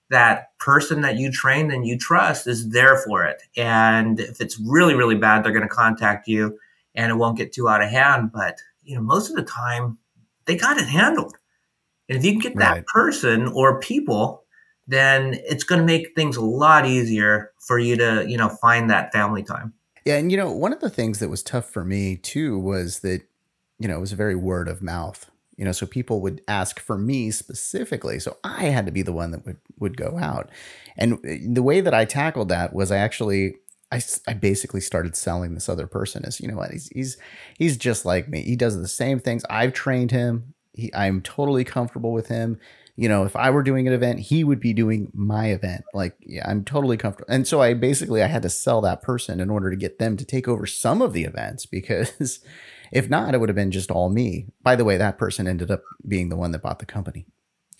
that 0.09 0.57
person 0.59 1.01
that 1.01 1.17
you 1.17 1.31
train 1.31 1.71
and 1.71 1.87
you 1.87 1.97
trust 1.97 2.47
is 2.47 2.69
there 2.69 2.97
for 2.97 3.23
it. 3.23 3.41
And 3.57 4.19
if 4.19 4.39
it's 4.39 4.59
really, 4.59 4.93
really 4.93 5.15
bad, 5.15 5.43
they're 5.43 5.51
going 5.51 5.67
to 5.67 5.69
contact 5.69 6.27
you 6.27 6.57
and 6.93 7.11
it 7.11 7.15
won't 7.15 7.37
get 7.37 7.51
too 7.51 7.67
out 7.67 7.81
of 7.81 7.89
hand. 7.89 8.31
But, 8.31 8.59
you 8.83 8.95
know, 8.95 9.01
most 9.01 9.29
of 9.29 9.35
the 9.35 9.43
time 9.43 9.97
they 10.45 10.55
got 10.55 10.77
it 10.77 10.87
handled. 10.87 11.35
And 12.09 12.17
if 12.17 12.25
you 12.25 12.33
can 12.33 12.41
get 12.41 12.55
right. 12.55 12.75
that 12.75 12.85
person 12.87 13.47
or 13.47 13.79
people, 13.79 14.43
then 14.87 15.35
it's 15.45 15.63
going 15.63 15.79
to 15.79 15.85
make 15.85 16.13
things 16.15 16.35
a 16.35 16.41
lot 16.41 16.85
easier 16.85 17.51
for 17.59 17.79
you 17.79 17.95
to, 17.95 18.25
you 18.27 18.37
know, 18.37 18.49
find 18.49 18.89
that 18.89 19.13
family 19.13 19.41
time. 19.41 19.73
Yeah, 20.05 20.17
and 20.17 20.31
you 20.31 20.37
know, 20.37 20.51
one 20.51 20.73
of 20.73 20.81
the 20.81 20.89
things 20.89 21.19
that 21.19 21.29
was 21.29 21.43
tough 21.43 21.69
for 21.69 21.85
me 21.85 22.17
too 22.17 22.59
was 22.59 22.99
that, 22.99 23.21
you 23.79 23.87
know, 23.87 23.97
it 23.97 24.01
was 24.01 24.11
a 24.11 24.17
very 24.17 24.35
word 24.35 24.67
of 24.67 24.81
mouth. 24.81 25.29
You 25.57 25.65
know, 25.65 25.71
so 25.71 25.85
people 25.85 26.19
would 26.21 26.41
ask 26.47 26.79
for 26.79 26.97
me 26.97 27.29
specifically. 27.29 28.19
So 28.19 28.37
I 28.43 28.65
had 28.65 28.87
to 28.87 28.91
be 28.91 29.03
the 29.03 29.13
one 29.13 29.31
that 29.31 29.45
would 29.45 29.57
would 29.79 29.97
go 29.97 30.17
out. 30.19 30.49
And 30.97 31.13
uh, 31.13 31.35
the 31.47 31.63
way 31.63 31.79
that 31.81 31.93
I 31.93 32.05
tackled 32.05 32.49
that 32.49 32.73
was 32.73 32.91
I 32.91 32.97
actually 32.97 33.55
I, 33.91 34.01
I 34.27 34.33
basically 34.33 34.81
started 34.81 35.15
selling 35.15 35.53
this 35.53 35.69
other 35.69 35.85
person 35.85 36.25
as 36.25 36.39
you 36.41 36.47
know 36.47 36.57
what 36.57 36.71
he's 36.71 36.87
he's 36.87 37.17
he's 37.57 37.77
just 37.77 38.05
like 38.05 38.27
me. 38.27 38.41
He 38.41 38.55
does 38.55 38.77
the 38.77 38.87
same 38.87 39.19
things. 39.19 39.45
I've 39.49 39.73
trained 39.73 40.11
him. 40.11 40.55
He, 40.73 40.91
I'm 40.95 41.21
totally 41.21 41.63
comfortable 41.63 42.11
with 42.11 42.27
him. 42.27 42.59
You 42.95 43.09
know, 43.09 43.23
if 43.23 43.35
I 43.35 43.49
were 43.49 43.63
doing 43.63 43.87
an 43.87 43.93
event, 43.93 44.19
he 44.19 44.43
would 44.43 44.59
be 44.59 44.71
doing 44.71 45.11
my 45.15 45.47
event. 45.47 45.83
Like, 45.93 46.15
yeah, 46.21 46.47
I'm 46.47 46.63
totally 46.63 46.95
comfortable. 46.95 47.33
And 47.33 47.47
so 47.47 47.59
I 47.61 47.73
basically 47.73 48.21
I 48.21 48.27
had 48.27 48.43
to 48.43 48.49
sell 48.49 48.81
that 48.81 49.01
person 49.01 49.39
in 49.39 49.49
order 49.49 49.71
to 49.71 49.75
get 49.75 49.97
them 49.97 50.15
to 50.17 50.25
take 50.25 50.47
over 50.47 50.67
some 50.67 51.01
of 51.01 51.13
the 51.13 51.23
events 51.23 51.65
because 51.77 52.39
if 52.91 53.09
not, 53.09 53.33
it 53.33 53.39
would 53.39 53.49
have 53.49 53.55
been 53.55 53.71
just 53.71 53.89
all 53.89 54.09
me. 54.09 54.45
By 54.61 54.75
the 54.75 54.85
way, 54.85 54.97
that 54.97 55.17
person 55.17 55.47
ended 55.47 55.71
up 55.71 55.81
being 56.07 56.29
the 56.29 56.35
one 56.37 56.51
that 56.51 56.61
bought 56.61 56.79
the 56.79 56.85
company. 56.85 57.25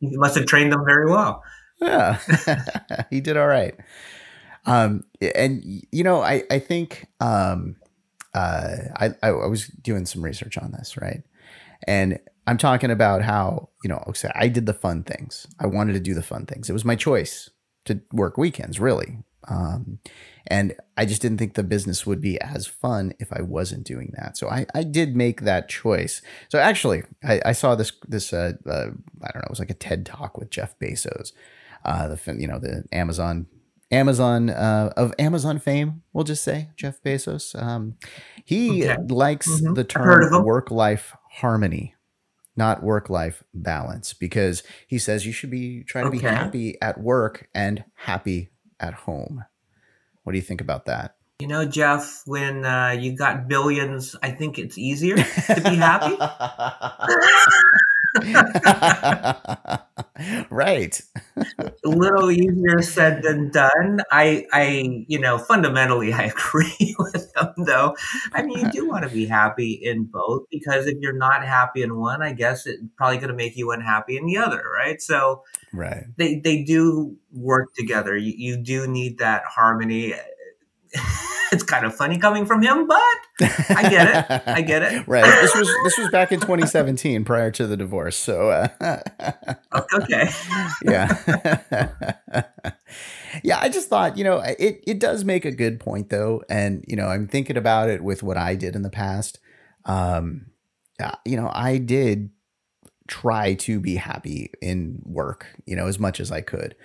you 0.00 0.18
must 0.18 0.36
have 0.36 0.46
trained 0.46 0.72
them 0.72 0.84
very 0.86 1.10
well. 1.10 1.42
Yeah, 1.80 2.18
he 3.10 3.20
did 3.20 3.36
all 3.36 3.46
right. 3.46 3.74
Um, 4.66 5.04
and 5.34 5.62
you 5.92 6.02
know, 6.02 6.22
I 6.22 6.44
I 6.50 6.58
think 6.58 7.06
um, 7.20 7.76
uh, 8.34 8.76
I 8.96 9.10
I 9.22 9.30
was 9.30 9.68
doing 9.68 10.06
some 10.06 10.22
research 10.22 10.58
on 10.58 10.72
this, 10.72 10.96
right? 10.96 11.22
And 11.86 12.18
I'm 12.48 12.58
talking 12.58 12.90
about 12.90 13.22
how 13.22 13.68
you 13.84 13.88
know, 13.88 14.02
okay, 14.08 14.30
I 14.34 14.48
did 14.48 14.66
the 14.66 14.74
fun 14.74 15.04
things. 15.04 15.46
I 15.60 15.66
wanted 15.66 15.92
to 15.92 16.00
do 16.00 16.14
the 16.14 16.22
fun 16.22 16.46
things. 16.46 16.68
It 16.68 16.72
was 16.72 16.84
my 16.84 16.96
choice 16.96 17.50
to 17.84 18.00
work 18.12 18.38
weekends, 18.38 18.80
really. 18.80 19.18
Um, 19.46 19.98
and 20.46 20.74
I 20.96 21.04
just 21.04 21.22
didn't 21.22 21.38
think 21.38 21.54
the 21.54 21.62
business 21.62 22.06
would 22.06 22.20
be 22.20 22.40
as 22.40 22.66
fun 22.66 23.12
if 23.18 23.32
I 23.32 23.42
wasn't 23.42 23.84
doing 23.84 24.12
that. 24.16 24.36
So 24.36 24.48
I, 24.48 24.66
I 24.74 24.82
did 24.82 25.16
make 25.16 25.42
that 25.42 25.68
choice. 25.68 26.22
So 26.48 26.58
actually, 26.58 27.02
I, 27.22 27.40
I 27.46 27.52
saw 27.52 27.74
this 27.74 27.92
this 28.08 28.32
uh, 28.32 28.52
uh, 28.66 28.88
I 29.22 29.30
don't 29.32 29.36
know, 29.36 29.46
it 29.46 29.50
was 29.50 29.58
like 29.58 29.70
a 29.70 29.74
TED 29.74 30.06
talk 30.06 30.38
with 30.38 30.50
Jeff 30.50 30.78
Bezos, 30.78 31.32
uh, 31.84 32.08
the 32.08 32.36
you 32.38 32.46
know 32.46 32.58
the 32.58 32.84
Amazon 32.92 33.46
Amazon 33.90 34.50
uh, 34.50 34.92
of 34.96 35.14
Amazon 35.18 35.58
fame, 35.58 36.02
we'll 36.12 36.24
just 36.24 36.44
say 36.44 36.68
Jeff 36.76 37.02
Bezos. 37.02 37.60
Um, 37.60 37.96
he 38.44 38.88
okay. 38.88 39.02
likes 39.08 39.48
mm-hmm. 39.48 39.74
the 39.74 39.84
term 39.84 40.44
work 40.44 40.70
life 40.70 41.14
harmony, 41.30 41.94
not 42.58 42.82
work 42.82 43.08
life 43.08 43.42
balance, 43.54 44.12
because 44.12 44.62
he 44.86 44.98
says 44.98 45.24
you 45.24 45.32
should 45.32 45.50
be 45.50 45.84
trying 45.84 46.04
okay. 46.06 46.18
to 46.18 46.22
be 46.22 46.28
happy 46.28 46.80
at 46.82 47.00
work 47.00 47.48
and 47.54 47.84
happy 47.94 48.50
at 48.78 48.92
home. 48.92 49.44
What 50.24 50.32
do 50.32 50.38
you 50.38 50.42
think 50.42 50.60
about 50.60 50.84
that? 50.86 51.14
You 51.38 51.46
know, 51.46 51.64
Jeff, 51.64 52.22
when 52.26 52.66
uh, 52.66 52.96
you 52.98 53.16
got 53.16 53.46
billions, 53.46 54.16
I 54.22 54.32
think 54.32 54.58
it's 54.58 54.76
easier 54.76 55.16
to 55.16 55.60
be 55.64 55.76
happy. 55.76 56.16
right. 60.50 61.00
a 61.36 61.88
little 61.88 62.30
easier 62.30 62.82
said 62.82 63.22
than 63.22 63.50
done. 63.50 64.00
I, 64.10 64.46
I, 64.52 65.04
you 65.08 65.18
know, 65.18 65.38
fundamentally, 65.38 66.12
I 66.12 66.24
agree 66.24 66.94
with 66.98 67.32
them, 67.34 67.54
though. 67.58 67.96
I 68.32 68.42
mean, 68.42 68.58
you 68.58 68.70
do 68.70 68.88
want 68.88 69.04
to 69.04 69.10
be 69.10 69.26
happy 69.26 69.72
in 69.72 70.04
both 70.04 70.44
because 70.50 70.86
if 70.86 70.98
you're 71.00 71.12
not 71.12 71.44
happy 71.44 71.82
in 71.82 71.96
one, 71.96 72.22
I 72.22 72.32
guess 72.32 72.66
it's 72.66 72.82
probably 72.96 73.18
going 73.18 73.28
to 73.28 73.34
make 73.34 73.56
you 73.56 73.70
unhappy 73.70 74.16
in 74.16 74.26
the 74.26 74.38
other, 74.38 74.62
right? 74.74 75.00
So, 75.00 75.44
right, 75.72 76.04
they 76.16 76.40
they 76.40 76.64
do 76.64 77.16
work 77.32 77.74
together. 77.74 78.16
You, 78.16 78.34
you 78.36 78.56
do 78.56 78.86
need 78.86 79.18
that 79.18 79.44
harmony. 79.44 80.14
it's 81.52 81.62
kind 81.62 81.84
of 81.84 81.94
funny 81.94 82.18
coming 82.18 82.46
from 82.46 82.62
him, 82.62 82.86
but 82.86 83.02
I 83.70 83.88
get 83.88 84.30
it. 84.30 84.42
I 84.48 84.62
get 84.62 84.82
it. 84.82 85.04
right. 85.08 85.24
This 85.24 85.54
was 85.54 85.68
this 85.84 85.98
was 85.98 86.08
back 86.10 86.32
in 86.32 86.40
2017, 86.40 87.24
prior 87.24 87.50
to 87.52 87.66
the 87.66 87.76
divorce. 87.76 88.16
So, 88.16 88.50
uh, 88.50 88.68
okay. 89.94 90.30
yeah. 90.82 91.42
yeah. 93.42 93.58
I 93.60 93.68
just 93.68 93.88
thought, 93.88 94.16
you 94.18 94.24
know, 94.24 94.38
it 94.40 94.82
it 94.86 94.98
does 94.98 95.24
make 95.24 95.44
a 95.44 95.52
good 95.52 95.80
point 95.80 96.10
though, 96.10 96.42
and 96.48 96.84
you 96.86 96.96
know, 96.96 97.06
I'm 97.06 97.26
thinking 97.26 97.56
about 97.56 97.88
it 97.88 98.02
with 98.02 98.22
what 98.22 98.36
I 98.36 98.54
did 98.54 98.76
in 98.76 98.82
the 98.82 98.90
past. 98.90 99.38
Um, 99.84 100.46
you 101.24 101.36
know, 101.36 101.50
I 101.52 101.78
did 101.78 102.30
try 103.06 103.54
to 103.54 103.80
be 103.80 103.96
happy 103.96 104.50
in 104.60 105.00
work, 105.04 105.46
you 105.64 105.74
know, 105.74 105.86
as 105.86 105.98
much 105.98 106.20
as 106.20 106.30
I 106.30 106.40
could. 106.40 106.76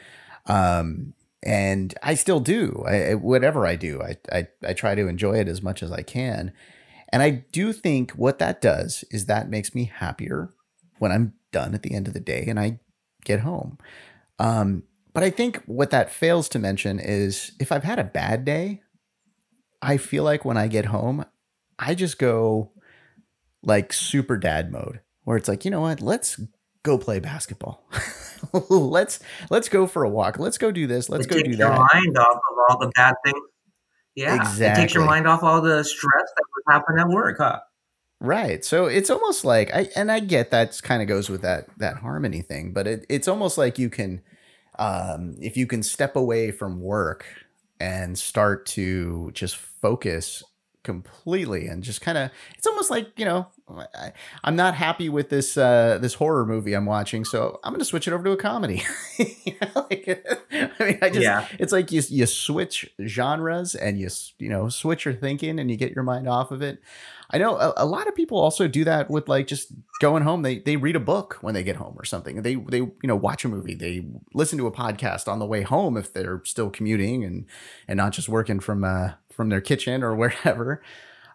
Um, 0.46 1.14
and 1.46 1.94
I 2.02 2.16
still 2.16 2.40
do. 2.40 2.84
I, 2.88 3.16
whatever 3.16 3.68
I 3.68 3.76
do, 3.76 4.02
I, 4.02 4.18
I 4.32 4.48
I 4.66 4.74
try 4.74 4.96
to 4.96 5.08
enjoy 5.08 5.40
it 5.40 5.48
as 5.48 5.62
much 5.62 5.84
as 5.84 5.92
I 5.92 6.02
can. 6.02 6.54
And 7.12 7.22
I 7.22 7.30
do 7.52 7.74
think 7.74 8.12
what 8.12 8.40
that 8.40 8.60
does 8.62 9.04
is 9.12 9.26
that 9.26 9.50
makes 9.50 9.76
me 9.76 9.86
happier 9.86 10.50
when 10.98 11.12
I'm 11.12 11.34
done 11.52 11.76
at 11.76 11.84
the 11.84 11.94
end 11.94 12.08
of 12.08 12.14
the 12.14 12.20
day 12.20 12.46
and 12.48 12.60
I 12.60 12.80
get 13.24 13.42
home. 13.42 13.78
Um, 14.40 14.84
but 15.14 15.24
I 15.24 15.30
think 15.30 15.62
what 15.66 15.92
that 15.92 16.12
fails 16.12 16.50
to 16.50 16.60
mention 16.60 17.00
is 17.00 17.52
if 17.60 17.72
I've 17.72 17.84
had 17.84 18.00
a 18.00 18.04
bad 18.04 18.46
day, 18.46 18.82
I 19.82 19.98
feel 19.98 20.24
like 20.24 20.44
when 20.44 20.58
I 20.58 20.68
get 20.68 20.86
home, 20.86 21.26
I 21.78 21.94
just 21.94 22.18
go 22.18 22.72
like 23.62 23.94
super 23.94 24.38
dad 24.38 24.72
mode 24.72 25.02
where 25.24 25.38
it's 25.38 25.48
like, 25.48 25.66
you 25.66 25.72
know 25.72 25.82
what, 25.82 26.02
let's 26.02 26.40
go 26.84 26.98
play 26.98 27.20
basketball. 27.20 27.84
let's 28.70 29.20
let's 29.50 29.70
go 29.70 29.88
for 29.88 30.04
a 30.04 30.10
walk. 30.10 30.38
Let's 30.38 30.58
go 30.58 30.72
do 30.72 30.86
this. 30.86 31.10
Let's 31.10 31.26
it 31.26 31.30
go 31.30 31.42
do 31.42 31.52
your 31.52 31.70
that. 31.70 31.88
Mind 31.94 32.18
off 32.18 32.36
of 32.36 32.58
all 32.70 32.80
the 32.80 32.92
bad 32.96 33.16
things. 33.26 33.40
Yeah, 34.16 34.36
exactly. 34.36 34.66
It 34.66 34.76
takes 34.76 34.94
your 34.94 35.06
mind 35.06 35.28
off 35.28 35.42
all 35.42 35.62
the 35.62 35.84
stress 35.84 36.32
that 36.36 36.44
was 36.56 36.64
happening 36.68 37.00
at 37.00 37.08
work, 37.08 37.38
huh? 37.40 37.60
Right. 38.20 38.64
So 38.64 38.86
it's 38.86 39.10
almost 39.10 39.44
like 39.44 39.74
I 39.74 39.90
and 39.96 40.12
I 40.12 40.20
get 40.20 40.52
that 40.52 40.80
kind 40.84 41.02
of 41.02 41.08
goes 41.08 41.30
with 41.30 41.42
that 41.42 41.68
that 41.80 41.98
harmony 41.98 42.42
thing, 42.42 42.74
but 42.74 42.88
it, 42.88 43.06
it's 43.10 43.28
almost 43.28 43.58
like 43.58 43.80
you 43.80 43.90
can 43.90 44.22
um 44.80 45.36
if 45.42 45.58
you 45.58 45.68
can 45.68 45.84
step 45.84 46.16
away 46.16 46.52
from 46.52 46.82
work 46.82 47.26
and 47.80 48.18
start 48.18 48.66
to 48.66 49.32
just 49.34 49.56
focus 49.56 50.44
completely 50.84 51.68
and 51.68 51.82
just 51.82 52.02
kind 52.02 52.18
of 52.18 52.30
it's 52.58 52.68
almost 52.68 52.92
like 52.92 53.08
you 53.18 53.24
know 53.24 53.48
I, 53.70 54.12
am 54.44 54.56
not 54.56 54.76
happy 54.76 55.08
with 55.08 55.30
this 55.30 55.58
uh 55.58 55.98
this 56.02 56.16
horror 56.16 56.46
movie 56.46 56.74
i'm 56.74 56.86
watching 56.86 57.24
so 57.24 57.60
i'm 57.64 57.72
gonna 57.74 57.86
switch 57.86 58.08
it 58.08 58.14
over 58.14 58.24
to 58.24 58.32
a 58.32 58.38
comedy. 58.38 58.84
You 59.46 59.54
know, 59.62 59.88
like, 59.90 60.26
i 60.52 60.84
mean 60.84 61.00
i 61.02 61.10
just 61.10 61.22
yeah. 61.22 61.48
it's 61.60 61.72
like 61.72 61.92
you 61.92 62.02
you 62.10 62.26
switch 62.26 62.90
genres 63.06 63.76
and 63.76 64.00
you 64.00 64.10
you 64.40 64.50
know 64.50 64.70
switch 64.70 65.06
your 65.06 65.14
thinking 65.14 65.60
and 65.60 65.70
you 65.70 65.78
get 65.78 65.94
your 65.94 66.04
mind 66.04 66.28
off 66.28 66.52
of 66.52 66.62
it. 66.62 66.82
I 67.34 67.40
know 67.40 67.58
a, 67.58 67.74
a 67.78 67.86
lot 67.86 68.08
of 68.08 68.14
people 68.14 68.40
also 68.40 68.68
do 68.68 68.84
that 68.84 69.10
with 69.10 69.28
like 69.28 69.48
just 69.48 69.74
going 70.00 70.24
home. 70.24 70.44
They 70.44 70.60
they 70.60 70.76
read 70.76 70.96
a 70.96 71.00
book 71.00 71.40
when 71.42 71.56
they 71.56 71.64
get 71.64 71.78
home 71.78 71.96
or 71.98 72.06
something. 72.06 72.42
They 72.44 72.56
they 72.56 72.78
you 72.78 72.96
know 73.04 73.16
watch 73.16 73.44
a 73.44 73.50
movie. 73.50 73.74
They 73.74 74.06
listen 74.34 74.58
to 74.60 74.68
a 74.68 74.72
podcast 74.72 75.28
on 75.28 75.40
the 75.40 75.46
way 75.46 75.64
home 75.64 75.98
if 75.98 76.14
they're 76.14 76.42
still 76.46 76.70
commuting 76.70 77.24
and 77.24 77.46
and 77.88 77.98
not 77.98 78.14
just 78.14 78.30
working 78.30 78.60
from 78.60 78.84
uh 78.84 79.14
from 79.34 79.50
their 79.50 79.62
kitchen 79.62 80.04
or 80.04 80.16
wherever. 80.22 80.82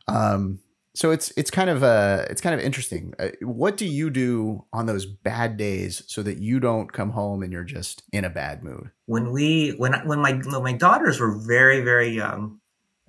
Um, 0.07 0.61
so 0.99 1.13
it's 1.13 1.33
it's 1.37 1.51
kind 1.51 1.71
of 1.71 1.85
uh 1.85 2.25
it's 2.29 2.41
kind 2.41 2.57
of 2.57 2.61
interesting. 2.61 3.15
Uh, 3.21 3.29
what 3.41 3.77
do 3.77 3.87
you 3.87 4.11
do 4.11 4.65
on 4.73 4.87
those 4.87 5.07
bad 5.07 5.57
days 5.57 6.03
so 6.09 6.25
that 6.25 6.39
you 6.39 6.59
don't 6.59 6.93
come 6.93 7.11
home 7.11 7.45
and 7.45 7.53
you're 7.53 7.63
just 7.63 8.03
in 8.13 8.25
a 8.25 8.31
bad 8.31 8.65
mood? 8.65 8.91
When 9.07 9.31
we 9.31 9.77
when 9.79 9.93
when 10.09 10.19
my 10.19 10.33
when 10.33 10.63
my 10.65 10.73
daughters 10.73 11.21
were 11.21 11.39
very 11.39 11.83
very 11.83 12.09
young, 12.09 12.59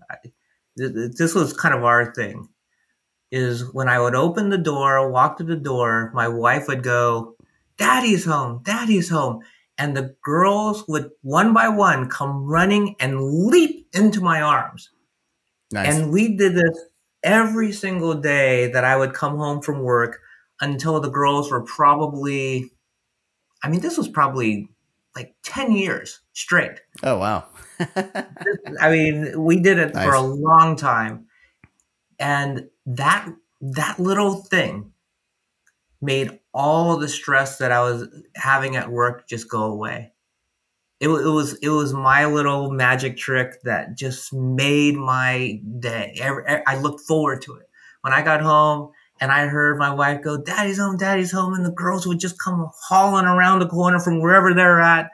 I, 0.08 0.18
this 0.78 1.34
was 1.34 1.52
kind 1.52 1.74
of 1.74 1.84
our 1.84 2.14
thing. 2.14 2.50
Is 3.32 3.74
when 3.74 3.90
I 3.90 4.00
would 4.00 4.16
open 4.16 4.50
the 4.50 4.58
door, 4.60 5.10
walk 5.12 5.38
to 5.38 5.44
the 5.44 5.56
door, 5.56 6.12
my 6.14 6.28
wife 6.28 6.68
would 6.68 6.84
go, 6.84 7.36
"Daddy's 7.78 8.26
home, 8.26 8.62
Daddy's 8.64 9.10
home," 9.10 9.42
and 9.80 9.98
the 9.98 10.16
girls 10.24 10.88
would 10.88 11.10
one 11.22 11.54
by 11.54 11.70
one 11.70 12.08
come 12.08 12.46
running 12.46 12.96
and 13.00 13.20
leap 13.22 13.79
into 14.00 14.22
my 14.22 14.42
arms. 14.42 14.90
Nice. 15.72 15.96
And 15.96 16.12
we 16.12 16.36
did 16.36 16.56
this 16.56 16.86
every 17.24 17.72
single 17.72 18.16
day 18.16 18.72
that 18.72 18.84
I 18.84 18.96
would 18.96 19.14
come 19.14 19.38
home 19.38 19.62
from 19.62 19.82
work 19.82 20.20
until 20.62 21.00
the 21.00 21.10
girls 21.10 21.52
were 21.52 21.64
probably, 21.64 22.72
I 23.64 23.70
mean, 23.70 23.82
this 23.82 23.98
was 23.98 24.08
probably 24.08 24.70
like 25.16 25.36
10 25.44 25.74
years 25.74 26.22
straight. 26.34 26.82
Oh, 27.04 27.18
wow. 27.18 27.46
I 28.82 28.90
mean, 28.90 29.44
we 29.44 29.60
did 29.60 29.78
it 29.78 29.94
nice. 29.94 30.06
for 30.06 30.14
a 30.14 30.22
long 30.22 30.76
time. 30.76 31.28
And 32.20 32.70
that 32.86 33.30
that 33.62 34.00
little 34.00 34.36
thing 34.36 34.92
made 36.02 36.40
all 36.54 36.98
the 36.98 37.08
stress 37.08 37.58
that 37.58 37.72
I 37.72 37.82
was 37.82 38.08
having 38.36 38.76
at 38.76 38.90
work 38.90 39.28
just 39.28 39.50
go 39.50 39.64
away. 39.64 40.14
It, 41.00 41.08
it 41.08 41.30
was 41.30 41.54
it 41.60 41.70
was 41.70 41.94
my 41.94 42.26
little 42.26 42.72
magic 42.72 43.16
trick 43.18 43.62
that 43.64 43.98
just 43.98 44.34
made 44.34 44.96
my 44.96 45.62
day. 45.80 46.20
I 46.68 46.78
looked 46.78 47.02
forward 47.02 47.42
to 47.44 47.56
it 47.56 47.70
when 48.02 48.14
I 48.14 48.22
got 48.22 48.42
home 48.42 48.92
and 49.22 49.32
I 49.32 49.48
heard 49.48 49.78
my 49.78 49.94
wife 49.94 50.22
go, 50.22 50.38
"Daddy's 50.42 50.78
home, 50.78 50.98
Daddy's 50.98 51.32
home," 51.32 51.54
and 51.54 51.66
the 51.66 51.72
girls 51.72 52.06
would 52.08 52.20
just 52.20 52.40
come 52.40 52.70
hauling 52.88 53.26
around 53.26 53.60
the 53.60 53.68
corner 53.68 54.00
from 54.00 54.22
wherever 54.22 54.54
they're 54.54 54.82
at, 54.82 55.10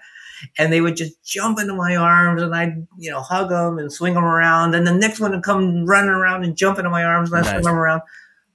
and 0.58 0.74
they 0.74 0.82
would 0.82 0.96
just 0.96 1.24
jump 1.24 1.60
into 1.60 1.74
my 1.74 1.96
arms, 1.96 2.42
and 2.42 2.56
I'd 2.56 2.88
you 2.98 3.12
know 3.12 3.22
hug 3.22 3.50
them 3.50 3.78
and 3.78 3.92
swing 3.92 4.16
them 4.16 4.26
around, 4.26 4.76
and 4.76 4.88
the 4.88 4.94
next 4.94 5.20
one 5.20 5.32
would 5.32 5.44
come 5.44 5.86
running 5.86 6.10
around 6.10 6.44
and 6.44 6.58
jump 6.58 6.78
into 6.80 6.90
my 6.90 7.04
arms, 7.04 7.32
and 7.32 7.40
I 7.40 7.42
nice. 7.42 7.52
swing 7.52 7.64
them 7.64 7.76
around. 7.76 8.02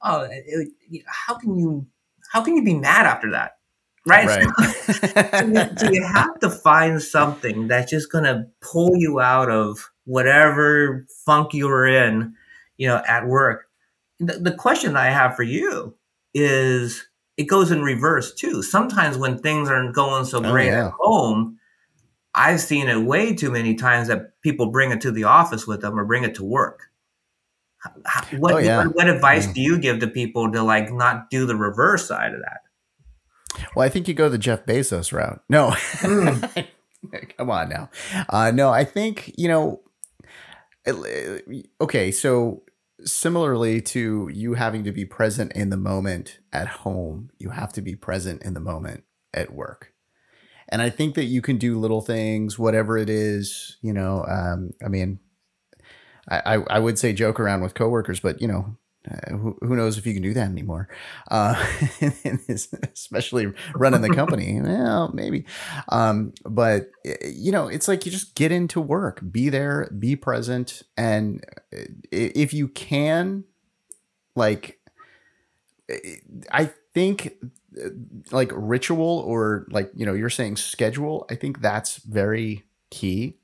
Oh, 0.02 0.22
it, 0.22 0.68
it, 0.90 1.04
how 1.06 1.34
can 1.34 1.56
you 1.56 1.86
how 2.32 2.42
can 2.42 2.56
you 2.56 2.64
be 2.64 2.74
mad 2.74 3.06
after 3.06 3.30
that? 3.32 3.59
Right? 4.06 4.26
right. 4.26 5.78
so, 5.78 5.90
you, 5.90 6.02
have 6.02 6.38
to 6.40 6.50
find 6.50 7.02
something 7.02 7.68
that's 7.68 7.90
just 7.90 8.10
going 8.10 8.24
to 8.24 8.46
pull 8.60 8.96
you 8.96 9.20
out 9.20 9.50
of 9.50 9.90
whatever 10.04 11.06
funk 11.24 11.54
you 11.54 11.66
were 11.66 11.86
in, 11.86 12.34
you 12.76 12.88
know, 12.88 13.02
at 13.06 13.26
work. 13.26 13.66
The, 14.18 14.34
the 14.34 14.52
question 14.52 14.96
I 14.96 15.06
have 15.06 15.36
for 15.36 15.42
you 15.42 15.94
is 16.34 17.08
it 17.36 17.44
goes 17.44 17.70
in 17.70 17.82
reverse 17.82 18.34
too. 18.34 18.62
Sometimes 18.62 19.16
when 19.16 19.38
things 19.38 19.68
aren't 19.68 19.94
going 19.94 20.24
so 20.24 20.38
oh, 20.38 20.50
great 20.50 20.66
yeah. 20.66 20.88
at 20.88 20.92
home, 20.98 21.58
I've 22.34 22.60
seen 22.60 22.88
it 22.88 23.02
way 23.02 23.34
too 23.34 23.50
many 23.50 23.74
times 23.74 24.08
that 24.08 24.40
people 24.42 24.70
bring 24.70 24.92
it 24.92 25.00
to 25.02 25.10
the 25.10 25.24
office 25.24 25.66
with 25.66 25.80
them 25.80 25.98
or 25.98 26.04
bring 26.04 26.24
it 26.24 26.34
to 26.36 26.44
work. 26.44 26.90
What, 28.38 28.54
oh, 28.54 28.58
yeah. 28.58 28.78
what, 28.78 28.94
what, 28.94 29.08
advice 29.08 29.46
mm. 29.46 29.54
do 29.54 29.60
you 29.62 29.78
give 29.78 30.00
to 30.00 30.06
people 30.06 30.52
to 30.52 30.62
like 30.62 30.92
not 30.92 31.30
do 31.30 31.46
the 31.46 31.56
reverse 31.56 32.06
side 32.06 32.34
of 32.34 32.40
that? 32.40 32.60
Well, 33.74 33.86
I 33.86 33.88
think 33.88 34.08
you 34.08 34.14
go 34.14 34.28
the 34.28 34.38
Jeff 34.38 34.66
Bezos 34.66 35.12
route. 35.12 35.42
No, 35.48 35.74
come 37.36 37.50
on 37.50 37.68
now. 37.68 37.90
Uh, 38.28 38.50
no, 38.50 38.70
I 38.70 38.84
think 38.84 39.32
you 39.36 39.48
know. 39.48 39.80
Okay, 41.80 42.10
so 42.10 42.62
similarly 43.04 43.80
to 43.80 44.30
you 44.32 44.54
having 44.54 44.84
to 44.84 44.92
be 44.92 45.04
present 45.04 45.52
in 45.52 45.70
the 45.70 45.76
moment 45.76 46.38
at 46.52 46.68
home, 46.68 47.30
you 47.38 47.50
have 47.50 47.72
to 47.74 47.82
be 47.82 47.94
present 47.94 48.42
in 48.42 48.54
the 48.54 48.60
moment 48.60 49.04
at 49.34 49.52
work. 49.52 49.92
And 50.68 50.80
I 50.80 50.90
think 50.90 51.14
that 51.16 51.24
you 51.24 51.42
can 51.42 51.58
do 51.58 51.78
little 51.78 52.00
things, 52.00 52.58
whatever 52.58 52.96
it 52.96 53.10
is, 53.10 53.76
you 53.82 53.92
know. 53.92 54.24
Um, 54.28 54.70
I 54.84 54.88
mean, 54.88 55.18
I, 56.28 56.62
I 56.70 56.78
would 56.78 56.98
say 56.98 57.12
joke 57.12 57.40
around 57.40 57.60
with 57.60 57.74
coworkers, 57.74 58.20
but 58.20 58.40
you 58.40 58.46
know, 58.46 58.76
uh, 59.08 59.36
who, 59.36 59.56
who, 59.60 59.76
knows 59.76 59.96
if 59.96 60.06
you 60.06 60.12
can 60.12 60.22
do 60.22 60.34
that 60.34 60.48
anymore? 60.48 60.88
Uh, 61.30 61.54
especially 62.92 63.52
running 63.74 64.02
the 64.02 64.10
company. 64.10 64.60
well, 64.62 65.10
maybe. 65.14 65.46
Um, 65.88 66.32
but 66.44 66.90
you 67.24 67.52
know, 67.52 67.68
it's 67.68 67.88
like 67.88 68.04
you 68.04 68.12
just 68.12 68.34
get 68.34 68.52
into 68.52 68.80
work, 68.80 69.20
be 69.30 69.48
there, 69.48 69.88
be 69.98 70.16
present, 70.16 70.82
and 70.96 71.44
uh, 71.72 71.84
if 72.10 72.52
you 72.52 72.68
can, 72.68 73.44
like, 74.34 74.78
I 76.52 76.70
think 76.94 77.38
like 78.32 78.50
ritual 78.54 79.20
or 79.26 79.66
like 79.70 79.90
you 79.94 80.04
know 80.04 80.12
you're 80.12 80.30
saying 80.30 80.56
schedule 80.56 81.26
i 81.30 81.34
think 81.34 81.60
that's 81.60 81.98
very 81.98 82.64
key 82.90 83.36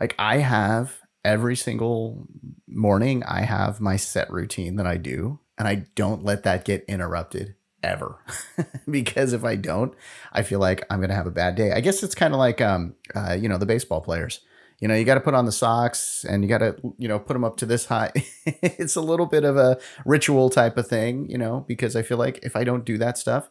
like 0.00 0.14
i 0.18 0.38
have 0.38 1.00
every 1.26 1.56
single 1.56 2.28
morning 2.68 3.24
I 3.24 3.40
have 3.40 3.80
my 3.80 3.96
set 3.96 4.30
routine 4.30 4.76
that 4.76 4.86
I 4.86 4.96
do, 4.96 5.40
and 5.58 5.66
I 5.66 5.86
don't 5.96 6.24
let 6.24 6.44
that 6.44 6.64
get 6.64 6.84
interrupted 6.86 7.56
ever 7.82 8.18
because 8.90 9.32
if 9.32 9.44
I 9.44 9.56
don't, 9.56 9.92
I 10.32 10.42
feel 10.42 10.60
like 10.60 10.84
I'm 10.88 11.00
gonna 11.00 11.14
have 11.14 11.26
a 11.26 11.32
bad 11.32 11.56
day. 11.56 11.72
I 11.72 11.80
guess 11.80 12.02
it's 12.04 12.14
kind 12.14 12.32
of 12.32 12.38
like 12.38 12.60
um, 12.60 12.94
uh, 13.14 13.36
you 13.38 13.48
know, 13.48 13.58
the 13.58 13.66
baseball 13.66 14.00
players. 14.00 14.40
You 14.78 14.88
know, 14.88 14.94
you 14.94 15.04
got 15.06 15.14
to 15.14 15.22
put 15.22 15.32
on 15.32 15.46
the 15.46 15.52
socks 15.52 16.22
and 16.28 16.42
you 16.42 16.50
got 16.50 16.58
to, 16.58 16.76
you 16.98 17.08
know, 17.08 17.18
put 17.18 17.32
them 17.32 17.44
up 17.44 17.56
to 17.58 17.66
this 17.66 17.86
high. 17.86 18.12
it's 18.44 18.94
a 18.94 19.00
little 19.00 19.24
bit 19.24 19.42
of 19.42 19.56
a 19.56 19.78
ritual 20.04 20.50
type 20.50 20.76
of 20.76 20.86
thing, 20.86 21.30
you 21.30 21.38
know, 21.38 21.64
because 21.66 21.96
I 21.96 22.02
feel 22.02 22.18
like 22.18 22.40
if 22.42 22.54
I 22.54 22.62
don't 22.62 22.84
do 22.84 22.98
that 22.98 23.16
stuff, 23.16 23.48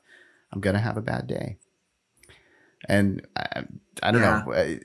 I'm 0.54 0.62
gonna 0.62 0.80
have 0.80 0.98
a 0.98 1.02
bad 1.02 1.26
day. 1.26 1.58
And 2.88 3.26
I, 3.36 3.64
I 4.04 4.12
don't 4.12 4.22
yeah. 4.22 4.44
know 4.46 4.80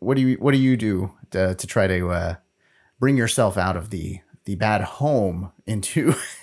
what 0.00 0.16
do 0.16 0.22
you 0.22 0.36
what 0.36 0.52
do 0.52 0.58
you 0.58 0.76
do 0.76 1.12
to, 1.30 1.54
to 1.54 1.66
try 1.66 1.86
to 1.86 2.10
uh, 2.10 2.34
bring 2.98 3.16
yourself 3.16 3.56
out 3.56 3.76
of 3.76 3.90
the 3.90 4.20
the 4.44 4.56
bad 4.56 4.80
home 4.80 5.52
into 5.66 6.14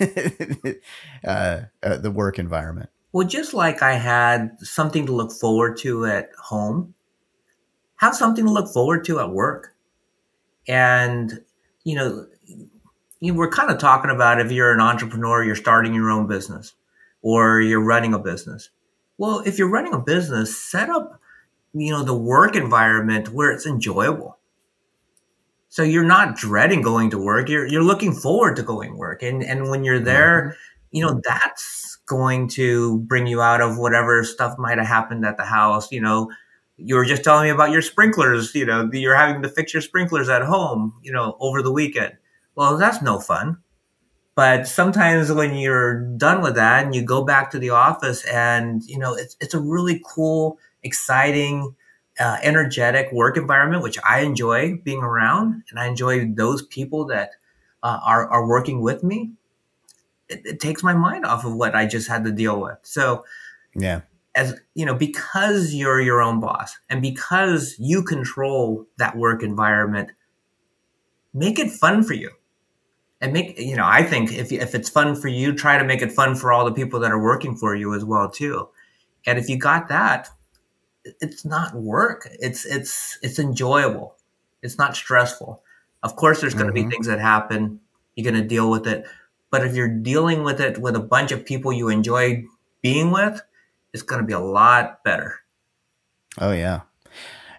uh, 1.26 1.60
uh, 1.82 1.96
the 1.98 2.10
work 2.10 2.38
environment? 2.38 2.88
Well, 3.12 3.26
just 3.26 3.54
like 3.54 3.82
I 3.82 3.94
had 3.94 4.56
something 4.60 5.06
to 5.06 5.12
look 5.12 5.32
forward 5.32 5.76
to 5.78 6.06
at 6.06 6.30
home, 6.38 6.94
have 7.96 8.14
something 8.14 8.44
to 8.44 8.50
look 8.50 8.72
forward 8.72 9.04
to 9.06 9.20
at 9.20 9.30
work. 9.30 9.74
And, 10.66 11.40
you 11.84 11.96
know, 11.96 12.26
you 13.20 13.32
know, 13.32 13.38
we're 13.38 13.50
kind 13.50 13.70
of 13.70 13.78
talking 13.78 14.10
about 14.10 14.40
if 14.40 14.52
you're 14.52 14.72
an 14.72 14.80
entrepreneur, 14.80 15.42
you're 15.42 15.56
starting 15.56 15.94
your 15.94 16.10
own 16.10 16.26
business 16.26 16.74
or 17.22 17.60
you're 17.60 17.84
running 17.84 18.14
a 18.14 18.18
business. 18.18 18.70
Well, 19.16 19.40
if 19.40 19.58
you're 19.58 19.70
running 19.70 19.94
a 19.94 19.98
business, 19.98 20.56
set 20.56 20.90
up 20.90 21.18
you 21.74 21.90
know 21.90 22.02
the 22.02 22.14
work 22.16 22.56
environment 22.56 23.30
where 23.30 23.50
it's 23.50 23.66
enjoyable. 23.66 24.38
So 25.68 25.82
you're 25.82 26.04
not 26.04 26.36
dreading 26.36 26.82
going 26.82 27.10
to 27.10 27.18
work. 27.18 27.48
You're 27.48 27.66
you're 27.66 27.82
looking 27.82 28.12
forward 28.12 28.56
to 28.56 28.62
going 28.62 28.96
work. 28.96 29.22
And 29.22 29.42
and 29.42 29.70
when 29.70 29.84
you're 29.84 30.00
there 30.00 30.42
mm-hmm. 30.42 30.96
you 30.96 31.06
know 31.06 31.20
that's 31.24 31.96
going 32.06 32.48
to 32.48 33.00
bring 33.00 33.26
you 33.26 33.42
out 33.42 33.60
of 33.60 33.76
whatever 33.76 34.24
stuff 34.24 34.58
might 34.58 34.78
have 34.78 34.86
happened 34.86 35.24
at 35.26 35.36
the 35.36 35.44
house. 35.44 35.92
You 35.92 36.00
know 36.00 36.30
you 36.76 36.94
were 36.94 37.04
just 37.04 37.24
telling 37.24 37.44
me 37.44 37.50
about 37.50 37.72
your 37.72 37.82
sprinklers 37.82 38.54
you 38.54 38.64
know 38.64 38.88
you're 38.92 39.16
having 39.16 39.42
to 39.42 39.48
fix 39.48 39.74
your 39.74 39.82
sprinklers 39.82 40.28
at 40.28 40.42
home 40.42 40.94
you 41.02 41.12
know 41.12 41.36
over 41.40 41.62
the 41.62 41.72
weekend. 41.72 42.14
Well 42.54 42.78
that's 42.78 43.02
no 43.02 43.20
fun. 43.20 43.58
But 44.34 44.68
sometimes 44.68 45.32
when 45.32 45.56
you're 45.56 46.00
done 46.16 46.42
with 46.42 46.54
that 46.54 46.84
and 46.84 46.94
you 46.94 47.02
go 47.02 47.24
back 47.24 47.50
to 47.50 47.58
the 47.58 47.70
office 47.70 48.24
and 48.24 48.82
you 48.84 48.96
know 48.96 49.14
it's, 49.14 49.36
it's 49.40 49.52
a 49.52 49.60
really 49.60 50.00
cool 50.06 50.58
exciting, 50.82 51.74
uh, 52.18 52.38
energetic 52.42 53.12
work 53.12 53.36
environment, 53.36 53.82
which 53.82 53.98
I 54.08 54.20
enjoy 54.20 54.76
being 54.76 55.02
around, 55.02 55.62
and 55.70 55.78
I 55.78 55.86
enjoy 55.86 56.26
those 56.26 56.62
people 56.62 57.06
that 57.06 57.30
uh, 57.82 58.00
are 58.04 58.28
are 58.28 58.46
working 58.46 58.80
with 58.80 59.02
me. 59.02 59.32
It, 60.28 60.42
it 60.44 60.60
takes 60.60 60.82
my 60.82 60.94
mind 60.94 61.24
off 61.24 61.44
of 61.44 61.54
what 61.54 61.74
I 61.74 61.86
just 61.86 62.08
had 62.08 62.24
to 62.24 62.32
deal 62.32 62.60
with. 62.60 62.78
So, 62.82 63.24
yeah, 63.74 64.02
as 64.34 64.60
you 64.74 64.84
know, 64.84 64.94
because 64.94 65.74
you're 65.74 66.00
your 66.00 66.22
own 66.22 66.40
boss 66.40 66.78
and 66.88 67.02
because 67.02 67.76
you 67.78 68.02
control 68.02 68.86
that 68.98 69.16
work 69.16 69.42
environment, 69.42 70.10
make 71.32 71.58
it 71.58 71.70
fun 71.70 72.02
for 72.02 72.14
you 72.14 72.30
and 73.20 73.32
make 73.32 73.58
you 73.58 73.76
know 73.76 73.86
i 73.86 74.02
think 74.02 74.32
if, 74.32 74.52
if 74.52 74.74
it's 74.74 74.88
fun 74.88 75.14
for 75.14 75.28
you 75.28 75.54
try 75.54 75.78
to 75.78 75.84
make 75.84 76.02
it 76.02 76.12
fun 76.12 76.34
for 76.34 76.52
all 76.52 76.64
the 76.64 76.72
people 76.72 77.00
that 77.00 77.10
are 77.10 77.22
working 77.22 77.56
for 77.56 77.74
you 77.74 77.94
as 77.94 78.04
well 78.04 78.30
too 78.30 78.68
and 79.26 79.38
if 79.38 79.48
you 79.48 79.58
got 79.58 79.88
that 79.88 80.28
it's 81.20 81.44
not 81.44 81.74
work. 81.74 82.28
It's 82.40 82.64
it's 82.64 83.18
it's 83.22 83.38
enjoyable. 83.38 84.16
It's 84.62 84.78
not 84.78 84.96
stressful. 84.96 85.62
Of 86.02 86.16
course, 86.16 86.40
there's 86.40 86.54
going 86.54 86.66
to 86.66 86.72
mm-hmm. 86.72 86.88
be 86.88 86.94
things 86.94 87.06
that 87.06 87.20
happen. 87.20 87.80
You're 88.14 88.30
going 88.30 88.40
to 88.40 88.48
deal 88.48 88.70
with 88.70 88.86
it. 88.86 89.04
But 89.50 89.64
if 89.64 89.74
you're 89.74 89.88
dealing 89.88 90.44
with 90.44 90.60
it 90.60 90.78
with 90.78 90.94
a 90.94 91.00
bunch 91.00 91.32
of 91.32 91.44
people 91.44 91.72
you 91.72 91.88
enjoy 91.88 92.44
being 92.82 93.10
with, 93.10 93.40
it's 93.92 94.02
going 94.02 94.20
to 94.20 94.26
be 94.26 94.32
a 94.32 94.40
lot 94.40 95.02
better. 95.04 95.40
Oh 96.38 96.52
yeah. 96.52 96.82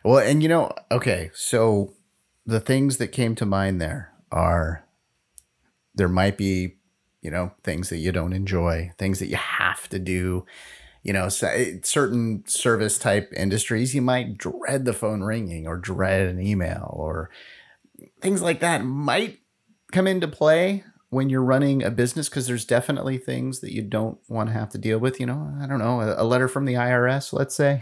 Well, 0.03 0.19
and 0.19 0.41
you 0.41 0.49
know, 0.49 0.71
okay, 0.91 1.31
so 1.33 1.93
the 2.45 2.59
things 2.59 2.97
that 2.97 3.07
came 3.09 3.35
to 3.35 3.45
mind 3.45 3.81
there 3.81 4.13
are 4.31 4.85
there 5.95 6.07
might 6.07 6.38
be, 6.38 6.75
you 7.21 7.31
know, 7.31 7.51
things 7.63 7.89
that 7.89 7.97
you 7.97 8.12
don't 8.12 8.33
enjoy, 8.33 8.91
things 8.97 9.19
that 9.19 9.27
you 9.27 9.35
have 9.35 9.89
to 9.89 9.99
do 9.99 10.45
you 11.03 11.13
know, 11.13 11.29
certain 11.29 12.43
service 12.45 12.97
type 12.97 13.31
industries, 13.35 13.95
you 13.95 14.01
might 14.01 14.38
dread 14.38 14.85
the 14.85 14.93
phone 14.93 15.21
ringing 15.21 15.67
or 15.67 15.77
dread 15.77 16.27
an 16.27 16.41
email 16.41 16.91
or 16.93 17.29
things 18.21 18.41
like 18.41 18.59
that 18.59 18.83
might 18.83 19.39
come 19.91 20.07
into 20.07 20.27
play 20.27 20.83
when 21.09 21.27
you're 21.29 21.43
running 21.43 21.81
a 21.81 21.89
business 21.89 22.29
because 22.29 22.45
there's 22.45 22.65
definitely 22.65 23.17
things 23.17 23.62
that 23.62 23.73
you 23.73 23.81
don't 23.81 24.19
want 24.27 24.47
to 24.47 24.53
have 24.53 24.69
to 24.69 24.77
deal 24.77 24.99
with. 24.99 25.19
You 25.19 25.25
know, 25.25 25.53
I 25.59 25.65
don't 25.65 25.79
know, 25.79 26.01
a, 26.01 26.23
letter 26.23 26.47
from 26.47 26.65
the 26.65 26.75
IRS, 26.75 27.33
let's 27.33 27.55
say. 27.55 27.81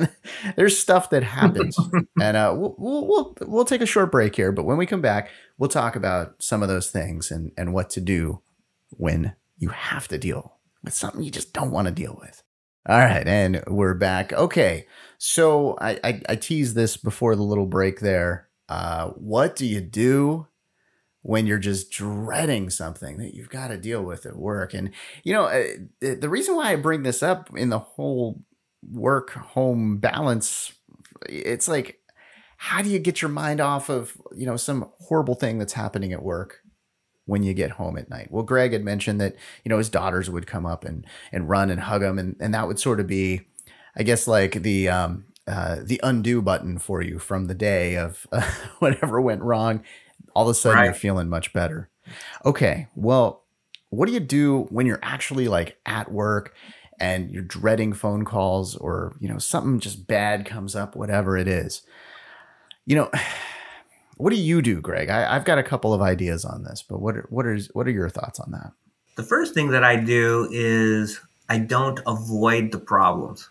there's 0.56 0.78
stuff 0.78 1.10
that 1.10 1.22
happens, 1.22 1.78
and 2.20 2.36
uh, 2.36 2.54
we'll, 2.56 2.74
we'll 2.78 3.36
we'll 3.42 3.64
take 3.64 3.80
a 3.80 3.86
short 3.86 4.12
break 4.12 4.36
here. 4.36 4.52
But 4.52 4.64
when 4.64 4.76
we 4.76 4.86
come 4.86 5.00
back, 5.00 5.30
we'll 5.56 5.70
talk 5.70 5.96
about 5.96 6.42
some 6.42 6.62
of 6.62 6.68
those 6.68 6.90
things 6.90 7.30
and 7.30 7.52
and 7.56 7.72
what 7.72 7.88
to 7.90 8.00
do 8.00 8.42
when 8.90 9.34
you 9.58 9.70
have 9.70 10.06
to 10.08 10.18
deal 10.18 10.58
with 10.82 10.94
something 10.94 11.22
you 11.22 11.30
just 11.30 11.52
don't 11.52 11.70
want 11.70 11.88
to 11.88 11.94
deal 11.94 12.18
with. 12.20 12.42
All 12.88 12.98
right, 12.98 13.26
and 13.26 13.64
we're 13.66 13.94
back. 13.94 14.32
Okay, 14.32 14.86
so 15.18 15.76
I, 15.80 15.98
I, 16.04 16.22
I 16.28 16.36
teased 16.36 16.76
this 16.76 16.96
before 16.96 17.34
the 17.34 17.42
little 17.42 17.66
break 17.66 17.98
there. 17.98 18.48
Uh, 18.68 19.08
what 19.10 19.56
do 19.56 19.66
you 19.66 19.80
do 19.80 20.46
when 21.22 21.46
you're 21.46 21.58
just 21.58 21.90
dreading 21.90 22.70
something 22.70 23.16
that 23.18 23.34
you've 23.34 23.50
got 23.50 23.68
to 23.68 23.76
deal 23.76 24.02
with 24.04 24.24
at 24.24 24.36
work? 24.36 24.72
And 24.72 24.92
you 25.24 25.32
know, 25.32 25.46
uh, 25.46 25.64
the 26.00 26.28
reason 26.28 26.54
why 26.54 26.70
I 26.72 26.76
bring 26.76 27.02
this 27.02 27.24
up 27.24 27.50
in 27.56 27.70
the 27.70 27.80
whole 27.80 28.40
work 28.88 29.30
home 29.32 29.96
balance, 29.96 30.72
it's 31.28 31.66
like, 31.66 31.98
how 32.56 32.82
do 32.82 32.88
you 32.88 33.00
get 33.00 33.20
your 33.20 33.30
mind 33.30 33.60
off 33.60 33.88
of 33.88 34.16
you 34.36 34.46
know 34.46 34.56
some 34.56 34.90
horrible 35.00 35.34
thing 35.34 35.58
that's 35.58 35.72
happening 35.72 36.12
at 36.12 36.22
work? 36.22 36.60
When 37.26 37.42
you 37.42 37.52
get 37.52 37.72
home 37.72 37.98
at 37.98 38.08
night. 38.08 38.28
Well, 38.30 38.44
Greg 38.44 38.72
had 38.72 38.84
mentioned 38.84 39.20
that, 39.20 39.36
you 39.64 39.68
know, 39.68 39.78
his 39.78 39.90
daughters 39.90 40.30
would 40.30 40.46
come 40.46 40.64
up 40.64 40.84
and, 40.84 41.04
and 41.32 41.48
run 41.48 41.70
and 41.70 41.80
hug 41.80 42.02
him. 42.02 42.18
And, 42.18 42.36
and 42.40 42.54
that 42.54 42.66
would 42.66 42.78
sort 42.78 43.00
of 43.00 43.06
be, 43.06 43.42
I 43.96 44.04
guess, 44.04 44.26
like 44.26 44.62
the, 44.62 44.88
um, 44.88 45.26
uh, 45.46 45.78
the 45.82 46.00
undo 46.02 46.40
button 46.40 46.78
for 46.78 47.02
you 47.02 47.18
from 47.18 47.46
the 47.46 47.54
day 47.54 47.96
of 47.96 48.26
uh, 48.32 48.48
whatever 48.78 49.20
went 49.20 49.42
wrong. 49.42 49.82
All 50.34 50.44
of 50.44 50.50
a 50.50 50.54
sudden, 50.54 50.78
right. 50.78 50.84
you're 50.86 50.94
feeling 50.94 51.28
much 51.28 51.52
better. 51.52 51.90
Okay. 52.44 52.88
Well, 52.94 53.42
what 53.90 54.06
do 54.06 54.12
you 54.12 54.20
do 54.20 54.62
when 54.70 54.86
you're 54.86 55.00
actually 55.02 55.48
like 55.48 55.78
at 55.86 56.12
work 56.12 56.54
and 56.98 57.30
you're 57.30 57.42
dreading 57.42 57.92
phone 57.92 58.24
calls 58.24 58.76
or 58.76 59.16
you 59.20 59.28
know 59.28 59.38
something 59.38 59.80
just 59.80 60.06
bad 60.06 60.46
comes 60.46 60.74
up 60.74 60.96
whatever 60.96 61.36
it 61.36 61.46
is 61.46 61.82
you 62.86 62.96
know 62.96 63.10
what 64.16 64.30
do 64.30 64.36
you 64.36 64.62
do 64.62 64.80
greg? 64.80 65.08
I, 65.08 65.34
have 65.34 65.44
got 65.44 65.58
a 65.58 65.62
couple 65.62 65.92
of 65.94 66.00
ideas 66.00 66.44
on 66.44 66.64
this 66.64 66.82
but 66.82 67.00
what 67.00 67.16
are, 67.16 67.26
what 67.30 67.46
are 67.46 67.58
what 67.72 67.86
are 67.86 67.92
your 67.92 68.08
thoughts 68.08 68.40
on 68.40 68.50
that? 68.52 68.72
The 69.16 69.22
first 69.22 69.54
thing 69.54 69.70
that 69.70 69.84
i 69.84 69.96
do 69.96 70.48
is 70.50 71.20
i 71.48 71.58
don't 71.58 72.00
avoid 72.06 72.72
the 72.72 72.78
problems. 72.78 73.50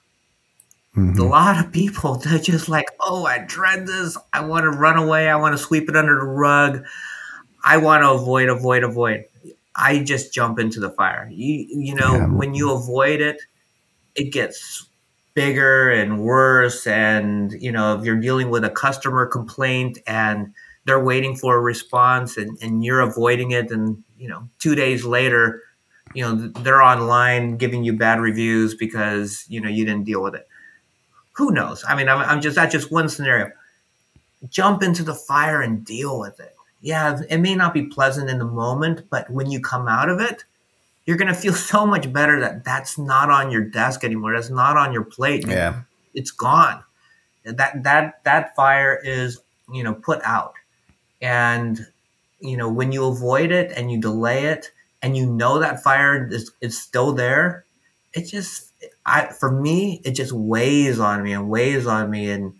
Mm-hmm. 0.96 1.20
a 1.20 1.24
lot 1.26 1.60
of 1.60 1.74
people 1.74 2.16
they're 2.20 2.40
just 2.40 2.70
like 2.70 2.88
oh 3.02 3.26
i 3.26 3.40
dread 3.40 3.88
this. 3.88 4.18
I 4.34 4.46
want 4.46 4.64
to 4.64 4.70
run 4.70 4.98
away. 4.98 5.30
I 5.30 5.36
want 5.36 5.54
to 5.54 5.58
sweep 5.58 5.90
it 5.90 5.96
under 5.96 6.16
the 6.16 6.26
rug. 6.26 6.86
I 7.64 7.78
want 7.78 8.04
to 8.04 8.12
avoid 8.12 8.50
avoid 8.50 8.84
avoid. 8.84 9.26
I 9.76 10.00
just 10.00 10.34
jump 10.34 10.60
into 10.60 10.80
the 10.80 10.92
fire. 10.92 11.30
You 11.32 11.66
you 11.68 11.96
know, 11.96 12.16
yeah. 12.16 12.28
when 12.28 12.54
you 12.54 12.72
avoid 12.72 13.22
it, 13.22 13.42
it 14.16 14.32
gets 14.32 14.88
bigger 15.36 15.92
and 15.92 16.20
worse 16.20 16.88
and 16.88 17.52
you 17.62 17.72
know, 17.72 17.98
if 17.98 18.04
you're 18.04 18.20
dealing 18.20 18.50
with 18.50 18.64
a 18.64 18.70
customer 18.70 19.28
complaint 19.28 20.00
and 20.08 20.54
they're 20.86 21.04
waiting 21.04 21.36
for 21.36 21.56
a 21.56 21.62
response 21.62 22.38
and, 22.38 22.58
and 22.62 22.84
you're 22.84 23.02
avoiding 23.02 23.52
it 23.52 23.70
and 23.70 24.04
you 24.18 24.28
know, 24.28 24.50
2 24.60 24.74
days 24.76 25.06
later, 25.06 25.62
you 26.16 26.24
know, 26.24 26.48
they're 26.64 26.82
online 26.82 27.58
giving 27.58 27.84
you 27.84 27.94
bad 27.94 28.20
reviews 28.20 28.74
because, 28.74 29.46
you 29.48 29.62
know, 29.62 29.70
you 29.70 29.86
didn't 29.86 30.06
deal 30.06 30.24
with 30.24 30.34
it. 30.34 30.48
Who 31.34 31.52
knows? 31.52 31.84
I 31.88 31.96
mean, 31.96 32.10
I'm, 32.10 32.20
I'm 32.20 32.42
just 32.42 32.56
that's 32.56 32.72
just 32.72 32.92
one 32.92 33.10
scenario. 33.10 33.52
Jump 34.50 34.82
into 34.82 35.04
the 35.04 35.14
fire 35.14 35.62
and 35.62 35.86
deal 35.86 36.20
with 36.20 36.40
it 36.40 36.56
yeah, 36.86 37.20
it 37.32 37.40
may 37.40 37.56
not 37.56 37.74
be 37.74 37.88
pleasant 37.88 38.30
in 38.30 38.38
the 38.38 38.46
moment, 38.46 39.10
but 39.10 39.28
when 39.32 39.50
you 39.50 39.60
come 39.60 39.88
out 39.88 40.08
of 40.08 40.22
it, 40.22 40.46
you're 41.06 41.18
going 41.18 41.34
to 41.34 41.40
feel 41.40 41.54
so 41.54 41.86
much 41.86 42.12
better 42.12 42.40
that 42.40 42.64
that's 42.64 42.98
not 42.98 43.30
on 43.30 43.52
your 43.52 43.64
desk 43.64 44.04
anymore. 44.04 44.34
That's 44.34 44.50
not 44.50 44.76
on 44.78 44.92
your 44.92 45.04
plate. 45.04 45.48
Yeah. 45.48 45.82
It's 46.14 46.32
gone. 46.32 46.84
That, 47.44 47.84
that, 47.84 48.24
that 48.24 48.56
fire 48.56 49.00
is, 49.04 49.40
you 49.72 49.84
know, 49.84 49.94
put 49.94 50.22
out. 50.24 50.54
And, 51.22 51.86
you 52.40 52.58
know, 52.58 52.72
when 52.72 52.92
you 52.92 53.06
avoid 53.06 53.52
it 53.52 53.72
and 53.76 53.92
you 53.92 54.02
delay 54.02 54.46
it 54.46 54.72
and 55.02 55.16
you 55.16 55.28
know 55.28 55.60
that 55.60 55.84
fire 55.84 56.28
is, 56.32 56.52
is 56.62 56.82
still 56.82 57.14
there, 57.14 57.66
it 58.14 58.24
just, 58.24 58.74
I, 59.06 59.28
for 59.28 59.52
me, 59.52 60.02
it 60.04 60.12
just 60.12 60.32
weighs 60.32 61.00
on 61.00 61.22
me 61.22 61.34
and 61.34 61.50
weighs 61.50 61.86
on 61.86 62.10
me. 62.10 62.32
And, 62.32 62.54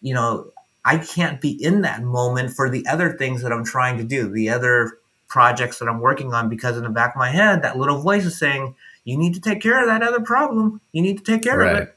you 0.00 0.14
know, 0.14 0.50
I 0.84 0.98
can't 0.98 1.40
be 1.40 1.50
in 1.50 1.82
that 1.82 2.02
moment 2.02 2.52
for 2.52 2.68
the 2.68 2.84
other 2.88 3.12
things 3.12 3.42
that 3.42 3.52
I'm 3.52 3.64
trying 3.64 3.98
to 3.98 4.04
do, 4.04 4.28
the 4.28 4.50
other 4.50 4.98
projects 5.32 5.78
that 5.78 5.88
I'm 5.88 6.00
working 6.00 6.34
on, 6.34 6.50
because 6.50 6.76
in 6.76 6.82
the 6.82 6.90
back 6.90 7.14
of 7.14 7.18
my 7.18 7.30
head, 7.30 7.62
that 7.62 7.78
little 7.78 8.02
voice 8.02 8.26
is 8.26 8.38
saying, 8.38 8.74
you 9.04 9.16
need 9.16 9.32
to 9.32 9.40
take 9.40 9.62
care 9.62 9.80
of 9.80 9.88
that 9.88 10.06
other 10.06 10.20
problem. 10.20 10.82
You 10.92 11.00
need 11.00 11.16
to 11.16 11.24
take 11.24 11.42
care 11.42 11.56
right. 11.56 11.74
of 11.74 11.78
it. 11.78 11.94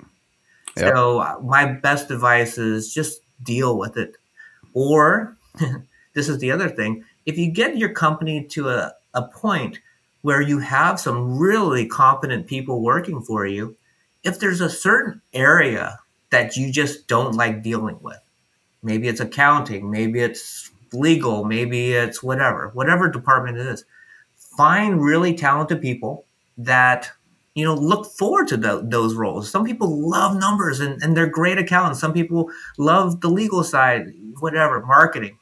Yep. 0.78 0.95
So, 0.95 1.19
uh, 1.19 1.39
my 1.43 1.65
best 1.65 2.10
advice 2.12 2.58
is 2.58 2.93
just 2.93 3.19
deal 3.43 3.78
with 3.78 3.98
it. 3.98 4.15
Or, 4.74 5.36
this 6.13 6.30
is 6.30 6.39
the 6.39 6.52
other 6.52 6.69
thing 6.69 7.04
if 7.26 7.38
you 7.38 7.52
get 7.52 7.78
your 7.78 7.89
company 7.89 8.45
to 8.45 8.69
a, 8.69 8.93
a 9.13 9.24
point 9.24 9.80
where 10.21 10.41
you 10.41 10.60
have 10.60 11.00
some 11.00 11.38
really 11.38 11.88
competent 11.88 12.48
people 12.48 12.82
working 12.82 13.21
for 13.21 13.45
you, 13.45 13.76
if 14.24 14.39
there's 14.39 14.62
a 14.62 14.69
certain 14.69 15.21
area 15.34 16.00
that 16.30 16.56
you 16.56 16.71
just 16.71 17.08
don't 17.08 17.36
like 17.36 17.63
dealing 17.63 18.00
with, 18.02 18.19
Maybe 18.86 19.08
it's 19.08 19.19
accounting, 19.19 19.89
maybe 19.89 20.19
it's 20.19 20.69
legal, 20.96 21.44
maybe 21.44 21.94
it's 21.94 22.24
whatever, 22.24 22.72
whatever 22.74 23.10
department 23.10 23.58
it 23.58 23.68
is. 23.68 23.86
Find 24.58 25.02
really 25.02 25.34
talented 25.34 25.82
people 25.82 26.26
that 26.58 27.12
you 27.54 27.66
know 27.66 27.76
look 27.76 28.06
forward 28.06 28.48
to 28.50 28.58
the, 28.58 28.82
those 28.84 29.16
roles. 29.16 29.50
Some 29.50 29.66
people 29.66 30.10
love 30.10 30.38
numbers 30.38 30.80
and, 30.80 31.02
and 31.02 31.16
they're 31.16 31.28
great 31.28 31.58
accountants. 31.58 32.00
Some 32.00 32.14
people 32.14 32.50
love 32.78 33.22
the 33.22 33.30
legal 33.30 33.64
side, 33.64 34.14
whatever, 34.40 34.86
marketing. 34.86 35.38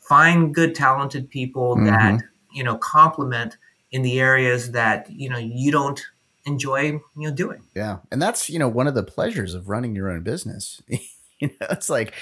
Find 0.00 0.54
good, 0.54 0.74
talented 0.74 1.30
people 1.30 1.76
mm-hmm. 1.76 1.86
that 1.86 2.22
you 2.52 2.64
know 2.64 2.76
complement 2.76 3.56
in 3.92 4.02
the 4.02 4.20
areas 4.20 4.72
that 4.72 5.10
you 5.10 5.28
know 5.28 5.38
you 5.38 5.70
don't 5.70 6.00
enjoy 6.46 6.82
you 6.82 7.02
know 7.16 7.30
doing. 7.32 7.62
Yeah, 7.74 7.98
and 8.10 8.20
that's 8.20 8.48
you 8.48 8.58
know 8.58 8.68
one 8.68 8.86
of 8.86 8.94
the 8.94 9.02
pleasures 9.02 9.54
of 9.54 9.68
running 9.68 9.94
your 9.94 10.10
own 10.10 10.22
business. 10.22 10.82
you 10.88 11.48
know, 11.48 11.66
it's 11.70 11.90
like 11.90 12.14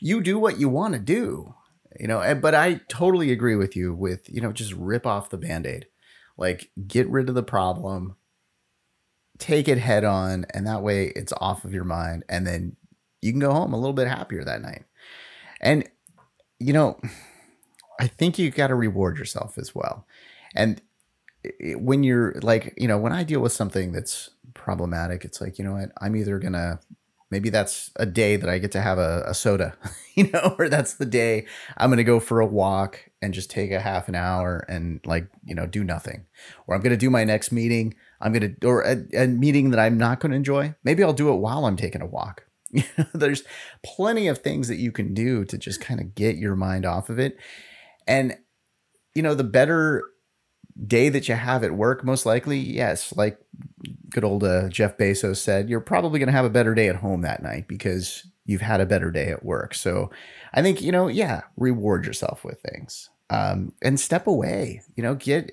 you 0.00 0.22
do 0.22 0.38
what 0.38 0.58
you 0.58 0.68
want 0.68 0.94
to 0.94 1.00
do, 1.00 1.54
you 1.98 2.06
know. 2.06 2.34
But 2.34 2.54
I 2.54 2.80
totally 2.88 3.32
agree 3.32 3.56
with 3.56 3.74
you 3.74 3.94
with, 3.94 4.28
you 4.28 4.40
know, 4.40 4.52
just 4.52 4.72
rip 4.74 5.06
off 5.06 5.30
the 5.30 5.38
band 5.38 5.66
aid, 5.66 5.86
like 6.36 6.70
get 6.86 7.08
rid 7.08 7.28
of 7.28 7.34
the 7.34 7.42
problem, 7.42 8.16
take 9.38 9.68
it 9.68 9.78
head 9.78 10.04
on, 10.04 10.46
and 10.54 10.66
that 10.66 10.82
way 10.82 11.06
it's 11.16 11.32
off 11.40 11.64
of 11.64 11.72
your 11.72 11.84
mind. 11.84 12.24
And 12.28 12.46
then 12.46 12.76
you 13.22 13.32
can 13.32 13.40
go 13.40 13.52
home 13.52 13.72
a 13.72 13.78
little 13.78 13.92
bit 13.92 14.08
happier 14.08 14.44
that 14.44 14.62
night. 14.62 14.84
And, 15.60 15.88
you 16.58 16.72
know, 16.72 17.00
I 17.98 18.06
think 18.06 18.38
you 18.38 18.50
got 18.50 18.68
to 18.68 18.74
reward 18.74 19.18
yourself 19.18 19.58
as 19.58 19.74
well. 19.74 20.06
And 20.54 20.80
when 21.76 22.02
you're 22.02 22.34
like, 22.42 22.74
you 22.76 22.88
know, 22.88 22.98
when 22.98 23.12
I 23.12 23.24
deal 23.24 23.40
with 23.40 23.52
something 23.52 23.92
that's 23.92 24.30
problematic, 24.54 25.24
it's 25.24 25.40
like, 25.40 25.58
you 25.58 25.64
know 25.64 25.72
what, 25.72 25.92
I'm 26.00 26.16
either 26.16 26.38
to 26.52 26.80
maybe 27.30 27.48
that's 27.48 27.90
a 27.96 28.06
day 28.06 28.36
that 28.36 28.50
I 28.50 28.58
get 28.58 28.72
to 28.72 28.80
have 28.80 28.98
a, 28.98 29.22
a 29.26 29.34
soda, 29.34 29.74
you 30.14 30.30
know, 30.30 30.56
or 30.58 30.68
that's 30.68 30.94
the 30.94 31.06
day 31.06 31.46
I'm 31.76 31.90
going 31.90 31.98
to 31.98 32.04
go 32.04 32.20
for 32.20 32.40
a 32.40 32.46
walk 32.46 33.10
and 33.22 33.32
just 33.32 33.50
take 33.50 33.70
a 33.70 33.80
half 33.80 34.08
an 34.08 34.14
hour 34.14 34.64
and 34.68 35.00
like, 35.04 35.28
you 35.44 35.54
know, 35.54 35.66
do 35.66 35.84
nothing. 35.84 36.26
Or 36.66 36.74
I'm 36.74 36.80
going 36.80 36.90
to 36.90 36.96
do 36.96 37.10
my 37.10 37.24
next 37.24 37.52
meeting. 37.52 37.94
I'm 38.20 38.32
going 38.32 38.56
to, 38.56 38.66
or 38.66 38.82
a, 38.82 39.04
a 39.14 39.26
meeting 39.26 39.70
that 39.70 39.80
I'm 39.80 39.96
not 39.96 40.20
going 40.20 40.30
to 40.30 40.36
enjoy. 40.36 40.74
Maybe 40.84 41.02
I'll 41.02 41.12
do 41.12 41.32
it 41.32 41.36
while 41.36 41.64
I'm 41.64 41.76
taking 41.76 42.02
a 42.02 42.06
walk. 42.06 42.46
There's 43.14 43.42
plenty 43.84 44.28
of 44.28 44.38
things 44.38 44.68
that 44.68 44.76
you 44.76 44.92
can 44.92 45.14
do 45.14 45.44
to 45.44 45.58
just 45.58 45.80
kind 45.80 46.00
of 46.00 46.14
get 46.14 46.36
your 46.36 46.56
mind 46.56 46.84
off 46.84 47.10
of 47.10 47.18
it. 47.18 47.36
And, 48.06 48.36
you 49.14 49.22
know, 49.22 49.34
the 49.34 49.44
better 49.44 50.04
day 50.86 51.08
that 51.08 51.28
you 51.28 51.34
have 51.34 51.64
at 51.64 51.72
work, 51.72 52.04
most 52.04 52.26
likely, 52.26 52.58
yes, 52.58 53.14
like 53.16 53.38
good 54.10 54.24
old 54.24 54.44
uh, 54.44 54.68
Jeff 54.68 54.96
Bezos 54.96 55.36
said, 55.36 55.68
you're 55.68 55.80
probably 55.80 56.18
going 56.18 56.26
to 56.28 56.32
have 56.32 56.44
a 56.44 56.50
better 56.50 56.74
day 56.74 56.88
at 56.88 56.96
home 56.96 57.22
that 57.22 57.42
night 57.42 57.68
because 57.68 58.26
you've 58.44 58.60
had 58.60 58.80
a 58.80 58.86
better 58.86 59.10
day 59.10 59.28
at 59.28 59.44
work. 59.44 59.74
So 59.74 60.10
I 60.52 60.62
think, 60.62 60.82
you 60.82 60.92
know, 60.92 61.08
yeah, 61.08 61.42
reward 61.56 62.04
yourself 62.04 62.44
with 62.44 62.60
things 62.60 63.10
um, 63.30 63.72
and 63.82 63.98
step 63.98 64.26
away, 64.26 64.82
you 64.96 65.02
know, 65.02 65.14
get 65.14 65.50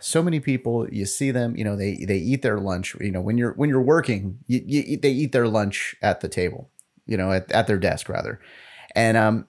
so 0.00 0.22
many 0.22 0.40
people 0.40 0.88
you 0.90 1.06
see 1.06 1.30
them 1.30 1.56
you 1.56 1.64
know 1.64 1.76
they 1.76 2.04
they 2.04 2.16
eat 2.16 2.42
their 2.42 2.58
lunch 2.58 2.96
you 3.00 3.12
know 3.12 3.20
when 3.20 3.38
you're 3.38 3.52
when 3.52 3.70
you're 3.70 3.80
working 3.80 4.38
you, 4.48 4.60
you, 4.66 4.96
they 4.96 5.10
eat 5.10 5.32
their 5.32 5.46
lunch 5.46 5.94
at 6.02 6.20
the 6.20 6.28
table 6.28 6.68
you 7.06 7.16
know 7.16 7.32
at, 7.32 7.50
at 7.52 7.66
their 7.66 7.78
desk 7.78 8.08
rather 8.08 8.40
and 8.94 9.16
um 9.16 9.46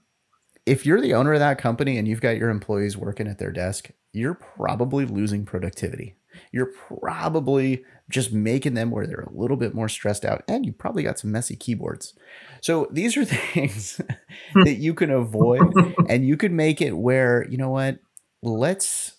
if 0.66 0.86
you're 0.86 1.02
the 1.02 1.14
owner 1.16 1.34
of 1.34 1.40
that 1.40 1.58
company 1.58 1.98
and 1.98 2.08
you've 2.08 2.22
got 2.22 2.38
your 2.38 2.50
employees 2.50 2.96
working 2.96 3.28
at 3.28 3.40
their 3.40 3.52
desk 3.52 3.90
you're 4.14 4.36
probably 4.36 5.06
losing 5.06 5.46
productivity 5.46 6.16
you're 6.52 6.72
probably 6.88 7.84
just 8.10 8.32
making 8.32 8.74
them 8.74 8.92
where 8.92 9.08
they're 9.08 9.22
a 9.22 9.34
little 9.34 9.58
bit 9.58 9.74
more 9.74 9.90
stressed 9.90 10.26
out 10.26 10.44
and 10.48 10.66
you 10.66 10.74
probably 10.74 11.04
got 11.04 11.20
some 11.20 11.32
messy 11.32 11.56
keyboards. 11.56 12.14
So 12.62 12.88
these 12.92 13.18
are 13.18 13.26
things 13.54 14.02
hmm. 14.54 14.64
that 14.64 14.76
you 14.76 14.94
can 14.94 15.10
avoid 15.10 15.62
and 16.08 16.28
you 16.28 16.38
could 16.38 16.52
make 16.52 16.82
it 16.82 16.98
where, 16.98 17.48
you 17.50 17.58
know 17.58 17.70
what, 17.70 18.00
let's 18.44 19.18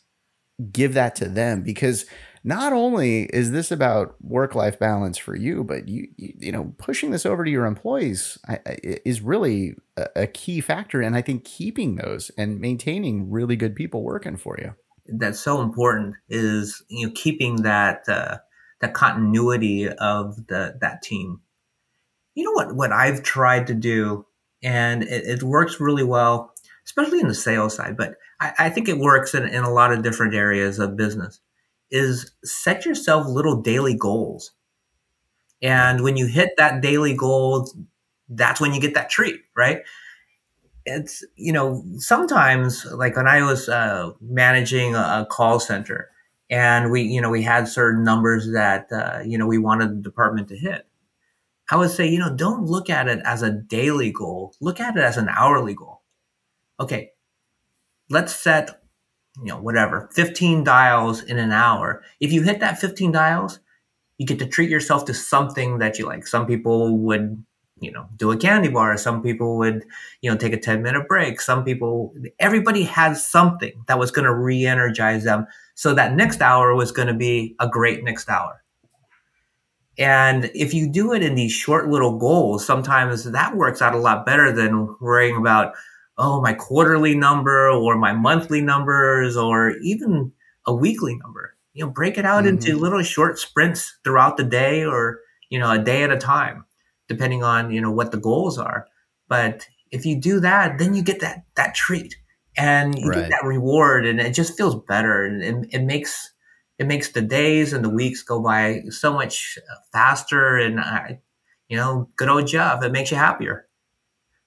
give 0.71 0.95
that 0.95 1.17
to 1.17 1.29
them 1.29 1.63
because 1.63 2.05
not 2.45 2.73
only 2.73 3.25
is 3.27 3.53
this 3.53 3.71
about 3.71 4.17
work 4.21 4.55
life 4.55 4.79
balance 4.79 5.17
for 5.17 5.37
you, 5.37 5.63
but 5.63 5.89
you, 5.89 6.09
you, 6.17 6.35
you 6.39 6.53
know 6.53 6.75
pushing 6.77 7.11
this 7.11 7.25
over 7.25 7.45
to 7.45 7.51
your 7.51 7.67
employees 7.67 8.37
is 8.77 9.21
really 9.21 9.77
a, 9.97 10.09
a 10.17 10.27
key 10.27 10.61
factor, 10.61 11.01
and 11.01 11.17
I 11.17 11.23
think 11.23 11.45
keeping 11.45 11.97
those 11.97 12.31
and 12.37 12.61
maintaining 12.61 13.31
really 13.31 13.55
good 13.55 13.77
people 13.77 14.03
working 14.03 14.37
for 14.37 14.59
you 14.61 14.75
that's 15.07 15.41
so 15.41 15.61
important 15.61 16.17
is 16.29 16.83
you 16.89 17.07
know 17.07 17.13
keeping 17.15 17.63
that 17.63 18.09
uh, 18.09 18.39
that 18.81 18.95
continuity 18.95 19.89
of 19.89 20.47
the 20.49 20.77
that 20.81 21.03
team. 21.03 21.41
You 22.35 22.45
know 22.45 22.53
what 22.53 22.75
what 22.77 22.93
I've 22.93 23.23
tried 23.23 23.67
to 23.69 23.75
do, 23.75 24.27
and 24.63 25.03
it, 25.03 25.25
it 25.27 25.43
works 25.43 25.81
really 25.81 26.05
well, 26.05 26.55
especially 26.87 27.21
in 27.21 27.29
the 27.29 27.35
sales 27.35 27.77
side. 27.77 27.97
But 27.97 28.17
I, 28.41 28.53
I 28.59 28.71
think 28.71 28.89
it 28.89 28.99
works 28.99 29.35
in, 29.35 29.45
in 29.45 29.65
a 29.65 29.73
lot 29.73 29.93
of 29.93 30.03
different 30.03 30.35
areas 30.35 30.79
of 30.79 30.97
business. 30.97 31.41
Is 31.91 32.33
set 32.43 32.87
yourself 32.87 33.27
little 33.27 33.61
daily 33.61 33.95
goals, 33.95 34.53
and 35.61 36.03
when 36.03 36.17
you 36.17 36.27
hit 36.27 36.51
that 36.57 36.81
daily 36.81 37.15
goal, 37.15 37.71
that's 38.29 38.61
when 38.61 38.75
you 38.75 38.81
get 38.81 38.95
that 38.95 39.11
treat, 39.11 39.41
right? 39.57 39.83
It's 40.85 41.25
you 41.37 41.53
know 41.53 41.85
sometimes 41.99 42.85
like 42.87 43.17
when 43.17 43.29
I 43.29 43.43
was 43.43 43.69
uh, 43.69 44.13
managing 44.21 44.95
a, 44.95 45.27
call 45.31 45.61
center 45.61 46.11
and 46.51 46.91
we 46.91 47.03
you 47.03 47.21
know 47.21 47.31
we 47.31 47.43
had 47.43 47.69
certain 47.69 48.05
numbers 48.05 48.51
that 48.53 48.87
uh, 48.93 49.21
you 49.25 49.39
know 49.39 49.47
we 49.47 49.59
wanted 49.59 49.91
the 49.91 50.03
department 50.03 50.49
to 50.49 50.57
hit. 50.57 50.87
I 51.71 51.77
would 51.77 51.91
say 51.91 52.09
you 52.09 52.19
know 52.19 52.35
don't 52.35 52.67
look 52.67 52.91
at 52.91 53.09
it 53.09 53.21
as 53.25 53.43
a 53.43 53.51
daily 53.51 54.13
goal. 54.13 54.55
Look 54.61 54.81
at 54.81 54.97
it 54.97 55.03
as 55.03 55.17
an 55.17 55.29
hourly 55.29 55.75
goal. 55.75 56.03
Okay, 56.81 57.13
let's 58.09 58.35
set 58.35 58.83
you 59.39 59.47
know, 59.47 59.59
whatever, 59.59 60.09
15 60.13 60.65
dials 60.65 61.23
in 61.23 61.39
an 61.39 61.53
hour. 61.53 62.03
If 62.21 62.33
you 62.33 62.43
hit 62.43 62.61
that 62.61 62.79
15 62.79 63.13
dials, 63.13 63.61
you 64.19 64.27
get 64.27 64.39
to 64.41 64.47
treat 64.47 64.71
yourself 64.71 65.05
to 65.07 65.15
something 65.15 65.79
that 65.79 65.99
you 65.99 66.07
like. 66.07 66.27
Some 66.27 66.47
people 66.47 66.99
would, 66.99 67.43
you 67.83 67.91
know, 67.91 68.07
do 68.17 68.31
a 68.31 68.37
candy 68.37 68.69
bar. 68.69 68.97
Some 68.97 69.23
people 69.23 69.59
would, 69.59 69.85
you 70.21 70.31
know, 70.31 70.37
take 70.37 70.53
a 70.53 70.61
10 70.61 70.83
minute 70.83 71.09
break. 71.09 71.41
Some 71.41 71.65
people, 71.65 72.15
everybody 72.39 72.85
had 72.85 73.17
something 73.17 73.73
that 73.89 73.99
was 73.99 74.11
going 74.11 74.25
to 74.25 74.35
re 74.35 74.65
energize 74.65 75.25
them. 75.25 75.47
So 75.75 75.95
that 75.95 76.15
next 76.15 76.41
hour 76.41 76.75
was 76.75 76.93
going 76.93 77.09
to 77.09 77.15
be 77.15 77.57
a 77.59 77.69
great 77.69 78.05
next 78.05 78.29
hour. 78.29 78.63
And 79.99 80.51
if 80.55 80.73
you 80.73 80.89
do 80.89 81.13
it 81.13 81.23
in 81.23 81.35
these 81.35 81.53
short 81.53 81.89
little 81.89 82.19
goals, 82.19 82.65
sometimes 82.65 83.25
that 83.25 83.57
works 83.57 83.83
out 83.83 83.95
a 83.95 83.99
lot 83.99 84.25
better 84.25 84.51
than 84.53 84.97
worrying 85.01 85.37
about, 85.37 85.75
oh, 86.17 86.41
my 86.41 86.55
quarterly 86.55 87.15
number 87.15 87.69
or 87.69 87.97
my 87.97 88.13
monthly 88.13 88.61
numbers 88.63 89.37
or 89.37 89.77
even 89.83 90.33
a 90.67 90.75
weekly 90.75 91.17
number. 91.17 91.57
You 91.75 91.85
know, 91.85 91.91
break 91.91 92.17
it 92.17 92.25
out 92.25 92.45
mm-hmm. 92.45 92.57
into 92.57 92.79
little 92.79 93.03
short 93.03 93.39
sprints 93.39 93.99
throughout 94.05 94.37
the 94.37 94.45
day 94.45 94.85
or, 94.85 95.21
you 95.51 95.59
know, 95.59 95.71
a 95.71 95.79
day 95.79 96.03
at 96.03 96.11
a 96.11 96.17
time, 96.17 96.65
depending 97.13 97.43
on, 97.43 97.71
you 97.71 97.81
know, 97.81 97.91
what 97.91 98.11
the 98.11 98.17
goals 98.19 98.59
are. 98.59 98.87
But 99.29 99.67
if 99.91 100.07
you 100.07 100.19
do 100.19 100.41
that, 100.41 100.79
then 100.79 100.95
you 100.95 101.03
get 101.03 101.21
that 101.21 101.45
that 101.57 101.75
treat 101.75 102.17
and 102.57 102.99
you 102.99 103.09
right. 103.09 103.21
get 103.21 103.31
that 103.31 103.47
reward 103.47 104.07
and 104.07 104.21
it 104.21 104.35
just 104.35 104.57
feels 104.57 104.77
better 104.89 105.25
and 105.25 105.43
it, 105.43 105.75
it 105.75 105.83
makes 105.83 106.33
it 106.79 106.87
makes 106.87 107.13
the 107.13 107.23
days 107.23 107.73
and 107.73 107.85
the 107.85 107.91
weeks 107.91 108.23
go 108.23 108.41
by 108.41 108.83
so 108.89 109.13
much 109.13 109.59
faster 109.93 110.57
and 110.57 110.81
I, 110.81 111.21
you 111.69 111.77
know, 111.77 112.09
good 112.17 112.29
old 112.29 112.47
Jeff, 112.47 112.83
it 112.83 112.93
makes 112.93 113.11
you 113.11 113.17
happier. 113.17 113.69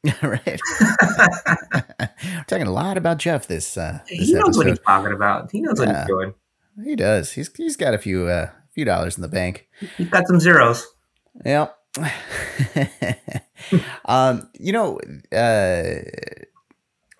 right. 0.22 0.60
I'm 2.00 2.46
talking 2.48 2.68
a 2.68 2.72
lot 2.72 2.98
about 2.98 3.18
Jeff 3.18 3.48
this. 3.48 3.78
Uh, 3.78 4.00
this 4.10 4.28
he 4.28 4.34
knows 4.34 4.44
episode. 4.44 4.58
what 4.58 4.68
he's 4.68 4.80
talking 4.80 5.14
about. 5.14 5.52
He 5.52 5.62
knows 5.62 5.80
what 5.80 5.90
he's 5.90 6.08
doing. 6.08 6.34
He 6.84 6.96
does. 6.96 7.32
He's 7.34 7.50
he's 7.56 7.78
got 7.78 7.94
a 7.94 7.98
few 7.98 8.28
uh, 8.28 8.52
few 8.74 8.86
dollars 8.86 9.16
in 9.16 9.22
the 9.22 9.28
bank. 9.28 9.68
He's 9.98 10.10
got 10.10 10.28
some 10.28 10.40
zeros. 10.40 10.86
Yeah. 11.46 11.70
um, 14.06 14.50
you 14.60 14.72
know, 14.72 15.00
uh, 15.32 16.02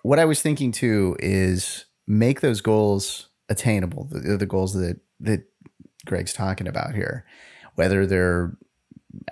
what 0.02 0.18
I 0.18 0.24
was 0.24 0.42
thinking 0.42 0.72
too 0.72 1.16
is 1.18 1.86
make 2.06 2.40
those 2.40 2.60
goals 2.60 3.28
attainable. 3.48 4.04
The, 4.04 4.36
the 4.36 4.46
goals 4.46 4.74
that 4.74 5.00
that 5.20 5.44
Greg's 6.04 6.32
talking 6.32 6.68
about 6.68 6.94
here, 6.94 7.24
whether 7.74 8.06
they're 8.06 8.56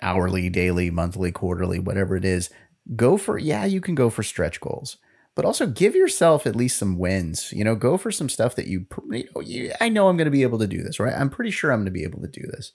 hourly, 0.02 0.48
daily, 0.48 0.90
monthly, 0.90 1.30
quarterly, 1.30 1.78
whatever 1.78 2.16
it 2.16 2.24
is, 2.24 2.50
go 2.96 3.16
for 3.16 3.38
yeah, 3.38 3.64
you 3.64 3.80
can 3.80 3.94
go 3.94 4.10
for 4.10 4.22
stretch 4.22 4.60
goals, 4.60 4.96
but 5.34 5.44
also 5.44 5.66
give 5.66 5.94
yourself 5.94 6.46
at 6.46 6.56
least 6.56 6.78
some 6.78 6.98
wins. 6.98 7.52
You 7.52 7.64
know, 7.64 7.74
go 7.74 7.96
for 7.96 8.10
some 8.10 8.28
stuff 8.28 8.56
that 8.56 8.66
you, 8.66 8.86
you, 9.10 9.24
know, 9.34 9.40
you 9.40 9.72
I 9.80 9.88
know 9.88 10.08
I'm 10.08 10.16
going 10.16 10.26
to 10.26 10.30
be 10.30 10.42
able 10.42 10.58
to 10.58 10.66
do 10.66 10.82
this, 10.82 10.98
right? 10.98 11.14
I'm 11.14 11.30
pretty 11.30 11.50
sure 11.50 11.70
I'm 11.70 11.80
going 11.80 11.86
to 11.86 11.90
be 11.90 12.04
able 12.04 12.20
to 12.22 12.28
do 12.28 12.42
this. 12.42 12.72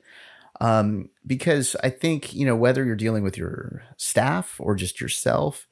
Um, 0.61 1.09
because 1.25 1.75
I 1.83 1.89
think, 1.89 2.33
you 2.33 2.45
know, 2.45 2.55
whether 2.55 2.83
you're 2.83 2.95
dealing 2.95 3.23
with 3.23 3.37
your 3.37 3.83
staff 3.97 4.55
or 4.59 4.75
just 4.75 4.99
yourself, 4.99 5.67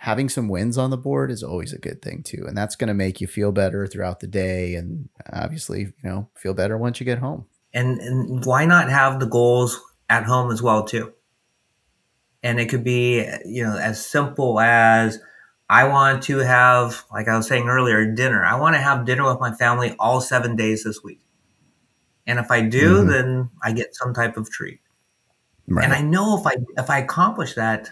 having 0.00 0.28
some 0.28 0.48
wins 0.48 0.76
on 0.76 0.90
the 0.90 0.96
board 0.96 1.30
is 1.30 1.42
always 1.42 1.72
a 1.72 1.78
good 1.78 2.02
thing 2.02 2.22
too. 2.22 2.44
And 2.46 2.56
that's 2.56 2.76
going 2.76 2.88
to 2.88 2.94
make 2.94 3.20
you 3.20 3.26
feel 3.26 3.52
better 3.52 3.86
throughout 3.86 4.20
the 4.20 4.26
day 4.26 4.74
and 4.74 5.08
obviously, 5.32 5.80
you 5.80 5.94
know, 6.02 6.28
feel 6.34 6.54
better 6.54 6.76
once 6.76 7.00
you 7.00 7.06
get 7.06 7.18
home. 7.18 7.46
And, 7.72 7.98
and 8.00 8.44
why 8.44 8.66
not 8.66 8.90
have 8.90 9.20
the 9.20 9.26
goals 9.26 9.80
at 10.08 10.24
home 10.24 10.50
as 10.50 10.62
well 10.62 10.84
too? 10.84 11.12
And 12.42 12.60
it 12.60 12.68
could 12.68 12.84
be, 12.84 13.26
you 13.44 13.64
know, 13.64 13.76
as 13.76 14.04
simple 14.04 14.60
as 14.60 15.18
I 15.68 15.84
want 15.84 16.22
to 16.24 16.38
have, 16.38 17.04
like 17.10 17.26
I 17.26 17.36
was 17.36 17.48
saying 17.48 17.68
earlier, 17.68 18.14
dinner. 18.14 18.44
I 18.44 18.58
want 18.60 18.76
to 18.76 18.80
have 18.80 19.04
dinner 19.04 19.24
with 19.24 19.40
my 19.40 19.52
family 19.52 19.96
all 19.98 20.20
seven 20.20 20.54
days 20.54 20.84
this 20.84 21.02
week. 21.02 21.25
And 22.26 22.38
if 22.38 22.50
I 22.50 22.62
do, 22.62 22.98
mm-hmm. 22.98 23.08
then 23.08 23.50
I 23.62 23.72
get 23.72 23.94
some 23.94 24.12
type 24.12 24.36
of 24.36 24.50
treat. 24.50 24.80
Right. 25.68 25.84
And 25.84 25.92
I 25.92 26.00
know 26.00 26.38
if 26.38 26.46
I 26.46 26.56
if 26.76 26.90
I 26.90 26.98
accomplish 26.98 27.54
that, 27.54 27.90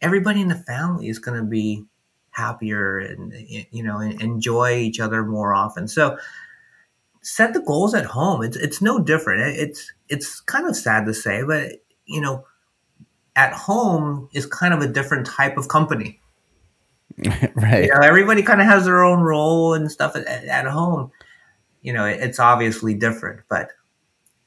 everybody 0.00 0.40
in 0.40 0.48
the 0.48 0.54
family 0.54 1.08
is 1.08 1.18
going 1.18 1.38
to 1.38 1.46
be 1.46 1.84
happier 2.30 2.98
and 2.98 3.32
you 3.70 3.82
know 3.82 4.00
enjoy 4.00 4.76
each 4.76 5.00
other 5.00 5.24
more 5.24 5.54
often. 5.54 5.88
So 5.88 6.18
set 7.22 7.54
the 7.54 7.60
goals 7.60 7.94
at 7.94 8.04
home. 8.04 8.42
It's 8.42 8.56
it's 8.56 8.80
no 8.80 9.00
different. 9.00 9.56
It's 9.58 9.92
it's 10.08 10.40
kind 10.40 10.68
of 10.68 10.76
sad 10.76 11.06
to 11.06 11.14
say, 11.14 11.42
but 11.42 11.72
you 12.04 12.20
know, 12.20 12.44
at 13.34 13.52
home 13.52 14.28
is 14.32 14.46
kind 14.46 14.72
of 14.72 14.80
a 14.80 14.86
different 14.86 15.26
type 15.26 15.56
of 15.56 15.68
company. 15.68 16.20
right. 17.56 17.84
You 17.84 17.94
know, 17.94 18.00
everybody 18.00 18.42
kind 18.42 18.60
of 18.60 18.66
has 18.66 18.84
their 18.84 19.02
own 19.02 19.20
role 19.20 19.74
and 19.74 19.90
stuff 19.90 20.14
at, 20.14 20.26
at 20.26 20.66
home. 20.66 21.10
You 21.86 21.92
know, 21.92 22.04
it, 22.04 22.18
it's 22.20 22.40
obviously 22.40 22.94
different, 22.94 23.42
but 23.48 23.70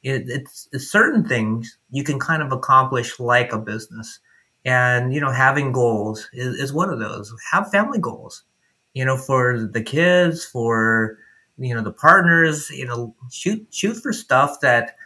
it, 0.04 0.24
it's, 0.28 0.68
it's 0.74 0.92
certain 0.92 1.26
things 1.26 1.78
you 1.90 2.04
can 2.04 2.20
kind 2.20 2.44
of 2.44 2.52
accomplish 2.52 3.18
like 3.20 3.54
a 3.54 3.58
business. 3.58 4.20
And 4.66 5.14
you 5.14 5.22
know 5.22 5.32
having 5.32 5.72
goals 5.72 6.30
is, 6.34 6.56
is 6.56 6.74
one 6.74 6.90
of 6.90 7.00
those. 7.00 7.34
Have 7.52 7.72
family 7.72 8.00
goals 8.00 8.44
you 8.94 9.06
know 9.06 9.16
for 9.16 9.70
the 9.72 9.82
kids 9.82 10.44
for 10.44 11.18
you 11.58 11.74
know 11.74 11.82
the 11.82 11.94
partners 11.94 12.70
you 12.72 12.86
know 12.86 13.16
shoot 13.32 13.66
shoot 13.72 13.96
for 13.96 14.12
stuff 14.12 14.60
that 14.62 14.98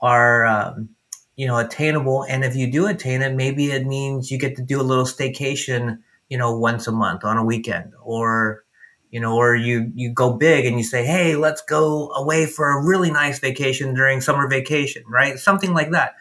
are 0.00 0.46
um, 0.46 0.88
you 1.36 1.46
know 1.46 1.58
attainable. 1.58 2.24
And 2.24 2.42
if 2.42 2.56
you 2.56 2.72
do 2.72 2.86
attain 2.86 3.20
it 3.20 3.34
maybe 3.34 3.70
it 3.70 3.86
means 3.86 4.30
you 4.30 4.38
get 4.38 4.56
to 4.56 4.62
do 4.62 4.80
a 4.80 4.82
little 4.82 5.04
staycation 5.04 5.98
you 6.30 6.38
know 6.38 6.56
once 6.56 6.86
a 6.86 6.92
month 6.92 7.22
on 7.22 7.36
a 7.36 7.44
weekend 7.44 7.92
or 8.02 8.64
you 9.12 9.20
know 9.20 9.36
or 9.36 9.54
you 9.54 9.92
you 9.94 10.10
go 10.10 10.32
big 10.32 10.66
and 10.66 10.76
you 10.76 10.82
say 10.82 11.06
hey 11.06 11.36
let's 11.36 11.62
go 11.62 12.10
away 12.12 12.46
for 12.46 12.70
a 12.70 12.84
really 12.84 13.12
nice 13.12 13.38
vacation 13.38 13.94
during 13.94 14.20
summer 14.20 14.48
vacation 14.48 15.04
right 15.06 15.38
something 15.38 15.72
like 15.72 15.92
that 15.92 16.14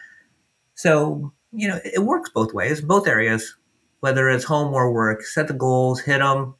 so 0.76 1.34
you 1.52 1.68
know, 1.68 1.80
it 1.84 2.00
works 2.00 2.30
both 2.30 2.54
ways, 2.54 2.82
both 2.82 3.08
areas, 3.08 3.56
whether 4.00 4.30
it's 4.30 4.46
home 4.46 4.74
or 4.74 4.92
work. 4.92 5.24
Set 5.24 5.48
the 5.48 5.54
goals, 5.54 6.00
hit 6.00 6.20
them, 6.20 6.56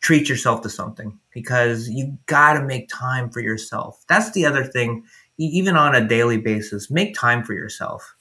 treat 0.00 0.28
yourself 0.28 0.62
to 0.62 0.68
something 0.68 1.18
because 1.32 1.88
you 1.88 2.18
got 2.26 2.54
to 2.54 2.64
make 2.64 2.88
time 2.88 3.30
for 3.30 3.40
yourself. 3.40 4.02
That's 4.08 4.32
the 4.32 4.46
other 4.46 4.64
thing, 4.64 5.04
even 5.38 5.76
on 5.76 5.94
a 5.94 6.06
daily 6.06 6.38
basis, 6.38 6.90
make 6.90 7.14
time 7.14 7.44
for 7.44 7.54
yourself. 7.54 8.14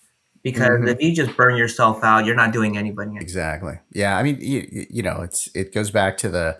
Because 0.43 0.69
mm-hmm. 0.69 0.87
if 0.87 1.01
you 1.01 1.13
just 1.13 1.37
burn 1.37 1.55
yourself 1.55 2.03
out, 2.03 2.25
you're 2.25 2.35
not 2.35 2.51
doing 2.51 2.75
anybody. 2.75 3.11
Anything. 3.11 3.21
Exactly. 3.21 3.79
Yeah. 3.91 4.17
I 4.17 4.23
mean, 4.23 4.37
you, 4.41 4.87
you 4.89 5.03
know, 5.03 5.21
it's 5.21 5.49
it 5.53 5.71
goes 5.71 5.91
back 5.91 6.17
to 6.17 6.29
the 6.29 6.59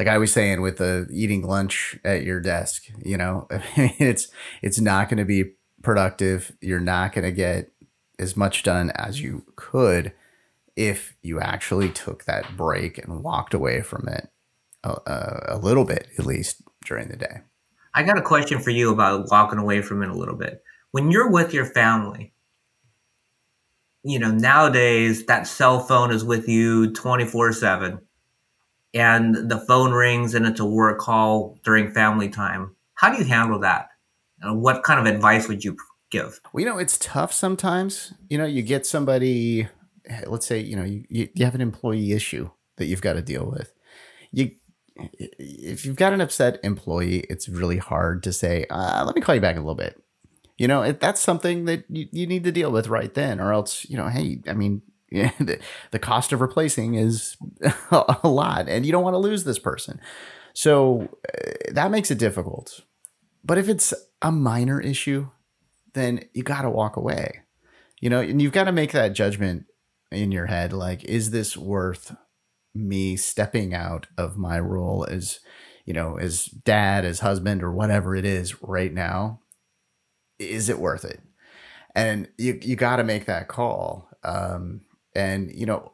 like 0.00 0.08
I 0.08 0.16
was 0.16 0.32
saying 0.32 0.62
with 0.62 0.78
the 0.78 1.06
eating 1.12 1.46
lunch 1.46 1.98
at 2.06 2.22
your 2.22 2.40
desk. 2.40 2.86
You 3.04 3.18
know, 3.18 3.46
I 3.50 3.62
mean, 3.76 3.94
it's 3.98 4.28
it's 4.62 4.80
not 4.80 5.10
going 5.10 5.18
to 5.18 5.26
be 5.26 5.52
productive. 5.82 6.52
You're 6.62 6.80
not 6.80 7.12
going 7.12 7.26
to 7.26 7.32
get 7.32 7.70
as 8.18 8.34
much 8.34 8.62
done 8.62 8.90
as 8.94 9.20
you 9.20 9.44
could 9.56 10.12
if 10.74 11.14
you 11.20 11.38
actually 11.38 11.90
took 11.90 12.24
that 12.24 12.56
break 12.56 12.96
and 12.96 13.22
walked 13.22 13.52
away 13.52 13.82
from 13.82 14.08
it 14.08 14.30
a, 14.84 14.96
a, 15.48 15.58
little 15.58 15.84
bit, 15.84 16.08
at 16.18 16.24
least 16.24 16.62
during 16.86 17.08
the 17.08 17.16
day. 17.16 17.42
I 17.92 18.02
got 18.02 18.16
a 18.16 18.22
question 18.22 18.58
for 18.60 18.70
you 18.70 18.90
about 18.90 19.30
walking 19.30 19.58
away 19.58 19.82
from 19.82 20.02
it 20.02 20.08
a 20.08 20.14
little 20.14 20.36
bit. 20.36 20.62
When 20.92 21.10
you're 21.10 21.30
with 21.30 21.52
your 21.52 21.66
family, 21.66 22.32
you 24.02 24.18
know, 24.18 24.30
nowadays 24.30 25.26
that 25.26 25.46
cell 25.46 25.80
phone 25.80 26.10
is 26.10 26.24
with 26.24 26.48
you 26.48 26.90
24 26.94 27.52
7 27.52 28.00
and 28.94 29.34
the 29.50 29.58
phone 29.58 29.92
rings 29.92 30.34
and 30.34 30.46
it's 30.46 30.60
a 30.60 30.64
work 30.64 30.98
call 30.98 31.58
during 31.64 31.92
family 31.92 32.28
time. 32.28 32.74
How 32.94 33.12
do 33.12 33.18
you 33.18 33.24
handle 33.24 33.60
that? 33.60 33.88
And 34.40 34.60
what 34.60 34.82
kind 34.82 35.00
of 35.00 35.12
advice 35.12 35.48
would 35.48 35.64
you 35.64 35.76
give? 36.10 36.40
Well, 36.52 36.60
you 36.60 36.66
know, 36.66 36.78
it's 36.78 36.98
tough 36.98 37.32
sometimes. 37.32 38.14
You 38.28 38.38
know, 38.38 38.46
you 38.46 38.62
get 38.62 38.86
somebody, 38.86 39.68
let's 40.26 40.46
say, 40.46 40.58
you 40.60 40.76
know, 40.76 40.84
you, 40.84 41.04
you 41.08 41.44
have 41.44 41.54
an 41.54 41.60
employee 41.60 42.12
issue 42.12 42.50
that 42.76 42.86
you've 42.86 43.02
got 43.02 43.14
to 43.14 43.22
deal 43.22 43.46
with. 43.46 43.72
You, 44.32 44.52
if 45.38 45.86
you've 45.86 45.96
got 45.96 46.12
an 46.12 46.20
upset 46.20 46.58
employee, 46.62 47.20
it's 47.30 47.48
really 47.48 47.78
hard 47.78 48.22
to 48.24 48.32
say, 48.32 48.66
uh, 48.70 49.04
let 49.06 49.14
me 49.14 49.22
call 49.22 49.34
you 49.34 49.40
back 49.40 49.56
a 49.56 49.60
little 49.60 49.74
bit. 49.74 50.02
You 50.58 50.68
know, 50.68 50.92
that's 50.92 51.20
something 51.20 51.64
that 51.66 51.84
you, 51.88 52.06
you 52.12 52.26
need 52.26 52.44
to 52.44 52.52
deal 52.52 52.70
with 52.70 52.88
right 52.88 53.12
then, 53.14 53.40
or 53.40 53.52
else, 53.52 53.88
you 53.88 53.96
know, 53.96 54.08
hey, 54.08 54.40
I 54.46 54.52
mean, 54.52 54.82
yeah, 55.10 55.32
the, 55.40 55.58
the 55.90 55.98
cost 55.98 56.32
of 56.32 56.40
replacing 56.40 56.94
is 56.94 57.36
a 57.90 58.28
lot, 58.28 58.68
and 58.68 58.86
you 58.86 58.92
don't 58.92 59.04
want 59.04 59.14
to 59.14 59.18
lose 59.18 59.44
this 59.44 59.58
person. 59.58 60.00
So 60.52 61.08
uh, 61.28 61.72
that 61.72 61.90
makes 61.90 62.10
it 62.10 62.18
difficult. 62.18 62.80
But 63.44 63.58
if 63.58 63.68
it's 63.68 63.94
a 64.22 64.30
minor 64.30 64.80
issue, 64.80 65.28
then 65.94 66.24
you 66.34 66.42
got 66.42 66.62
to 66.62 66.70
walk 66.70 66.96
away. 66.96 67.42
You 68.00 68.10
know, 68.10 68.20
and 68.20 68.40
you've 68.40 68.52
got 68.52 68.64
to 68.64 68.72
make 68.72 68.92
that 68.92 69.12
judgment 69.12 69.66
in 70.10 70.32
your 70.32 70.46
head 70.46 70.72
like 70.72 71.04
is 71.04 71.30
this 71.30 71.56
worth 71.56 72.14
me 72.74 73.16
stepping 73.16 73.74
out 73.74 74.06
of 74.16 74.36
my 74.36 74.58
role 74.58 75.06
as, 75.08 75.40
you 75.84 75.92
know, 75.92 76.16
as 76.16 76.46
dad, 76.46 77.04
as 77.04 77.20
husband 77.20 77.62
or 77.62 77.72
whatever 77.72 78.16
it 78.16 78.24
is 78.24 78.62
right 78.62 78.92
now? 78.92 79.40
Is 80.38 80.68
it 80.68 80.78
worth 80.78 81.04
it? 81.04 81.20
And 81.94 82.28
you 82.38 82.58
you 82.62 82.76
got 82.76 82.96
to 82.96 83.04
make 83.04 83.26
that 83.26 83.48
call. 83.48 84.08
Um 84.22 84.82
and 85.14 85.50
you 85.52 85.66
know, 85.66 85.92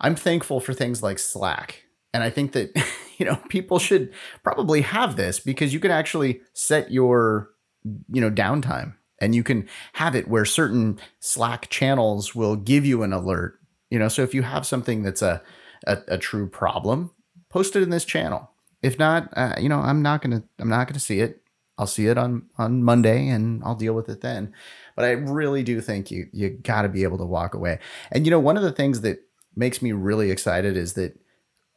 I'm 0.00 0.14
thankful 0.14 0.60
for 0.60 0.74
things 0.74 1.02
like 1.02 1.18
Slack 1.18 1.84
And 2.12 2.22
I 2.22 2.30
think 2.30 2.52
that, 2.52 2.70
you 3.18 3.26
know, 3.26 3.36
people 3.48 3.78
should 3.78 4.12
probably 4.42 4.82
have 4.82 5.16
this 5.16 5.40
because 5.40 5.72
you 5.72 5.80
can 5.80 5.90
actually 5.90 6.40
set 6.52 6.90
your, 6.90 7.50
you 7.84 8.20
know, 8.20 8.30
downtime 8.30 8.94
and 9.20 9.34
you 9.34 9.42
can 9.42 9.68
have 9.94 10.16
it 10.16 10.28
where 10.28 10.44
certain 10.44 10.98
Slack 11.20 11.68
channels 11.68 12.34
will 12.34 12.56
give 12.56 12.86
you 12.86 13.02
an 13.02 13.12
alert. 13.12 13.58
You 13.90 13.98
know, 13.98 14.08
so 14.08 14.22
if 14.22 14.34
you 14.34 14.42
have 14.42 14.66
something 14.66 15.02
that's 15.02 15.22
a, 15.22 15.42
a, 15.86 15.98
a 16.08 16.18
true 16.18 16.48
problem, 16.48 17.10
post 17.48 17.76
it 17.76 17.82
in 17.82 17.90
this 17.90 18.04
channel. 18.04 18.50
If 18.82 18.98
not, 18.98 19.28
uh, 19.36 19.56
you 19.60 19.68
know, 19.68 19.80
I'm 19.80 20.00
not 20.00 20.22
gonna 20.22 20.42
I'm 20.58 20.68
not 20.68 20.86
gonna 20.88 21.00
see 21.00 21.20
it. 21.20 21.42
I'll 21.76 21.86
see 21.86 22.06
it 22.06 22.16
on 22.16 22.46
on 22.56 22.82
Monday 22.82 23.28
and 23.28 23.62
I'll 23.64 23.74
deal 23.74 23.94
with 23.94 24.08
it 24.08 24.20
then. 24.22 24.54
But 25.00 25.06
I 25.06 25.12
really 25.12 25.62
do 25.62 25.80
think 25.80 26.10
you 26.10 26.26
you 26.30 26.50
got 26.50 26.82
to 26.82 26.90
be 26.90 27.04
able 27.04 27.16
to 27.16 27.24
walk 27.24 27.54
away. 27.54 27.78
And 28.12 28.26
you 28.26 28.30
know, 28.30 28.38
one 28.38 28.58
of 28.58 28.62
the 28.62 28.70
things 28.70 29.00
that 29.00 29.20
makes 29.56 29.80
me 29.80 29.92
really 29.92 30.30
excited 30.30 30.76
is 30.76 30.92
that 30.92 31.18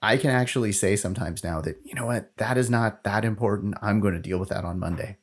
I 0.02 0.18
can 0.18 0.30
actually 0.30 0.74
say 0.74 0.98
sometimes 0.98 1.42
now 1.42 1.62
that 1.62 1.78
you 1.86 1.96
know 1.96 2.08
what 2.08 2.36
that 2.36 2.58
is 2.58 2.70
not 2.70 3.06
that 3.06 3.24
important. 3.24 3.76
I'm 3.82 4.02
going 4.02 4.14
to 4.14 4.20
deal 4.20 4.40
with 4.40 4.50
that 4.50 4.66
on 4.66 4.78
Monday. 4.78 5.16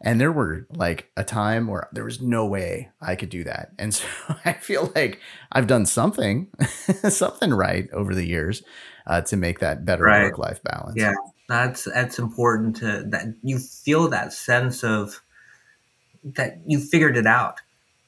And 0.00 0.18
there 0.18 0.32
were 0.32 0.66
like 0.70 1.10
a 1.14 1.24
time 1.24 1.66
where 1.66 1.90
there 1.92 2.04
was 2.04 2.22
no 2.22 2.46
way 2.46 2.88
I 3.02 3.16
could 3.16 3.28
do 3.28 3.44
that. 3.44 3.72
And 3.78 3.92
so 3.92 4.06
I 4.46 4.54
feel 4.54 4.90
like 4.94 5.20
I've 5.52 5.66
done 5.66 5.84
something, 5.84 6.48
something 7.10 7.52
right 7.52 7.86
over 7.92 8.14
the 8.14 8.26
years 8.26 8.62
uh, 9.06 9.20
to 9.20 9.36
make 9.36 9.58
that 9.58 9.84
better 9.84 10.04
right. 10.04 10.22
work 10.22 10.38
life 10.38 10.62
balance. 10.62 10.94
Yeah, 10.96 11.12
that's 11.50 11.84
that's 11.84 12.18
important 12.18 12.76
to 12.76 13.04
that 13.10 13.26
you 13.42 13.58
feel 13.58 14.08
that 14.08 14.32
sense 14.32 14.82
of 14.82 15.20
that 16.24 16.58
you 16.66 16.78
figured 16.78 17.16
it 17.16 17.26
out, 17.26 17.60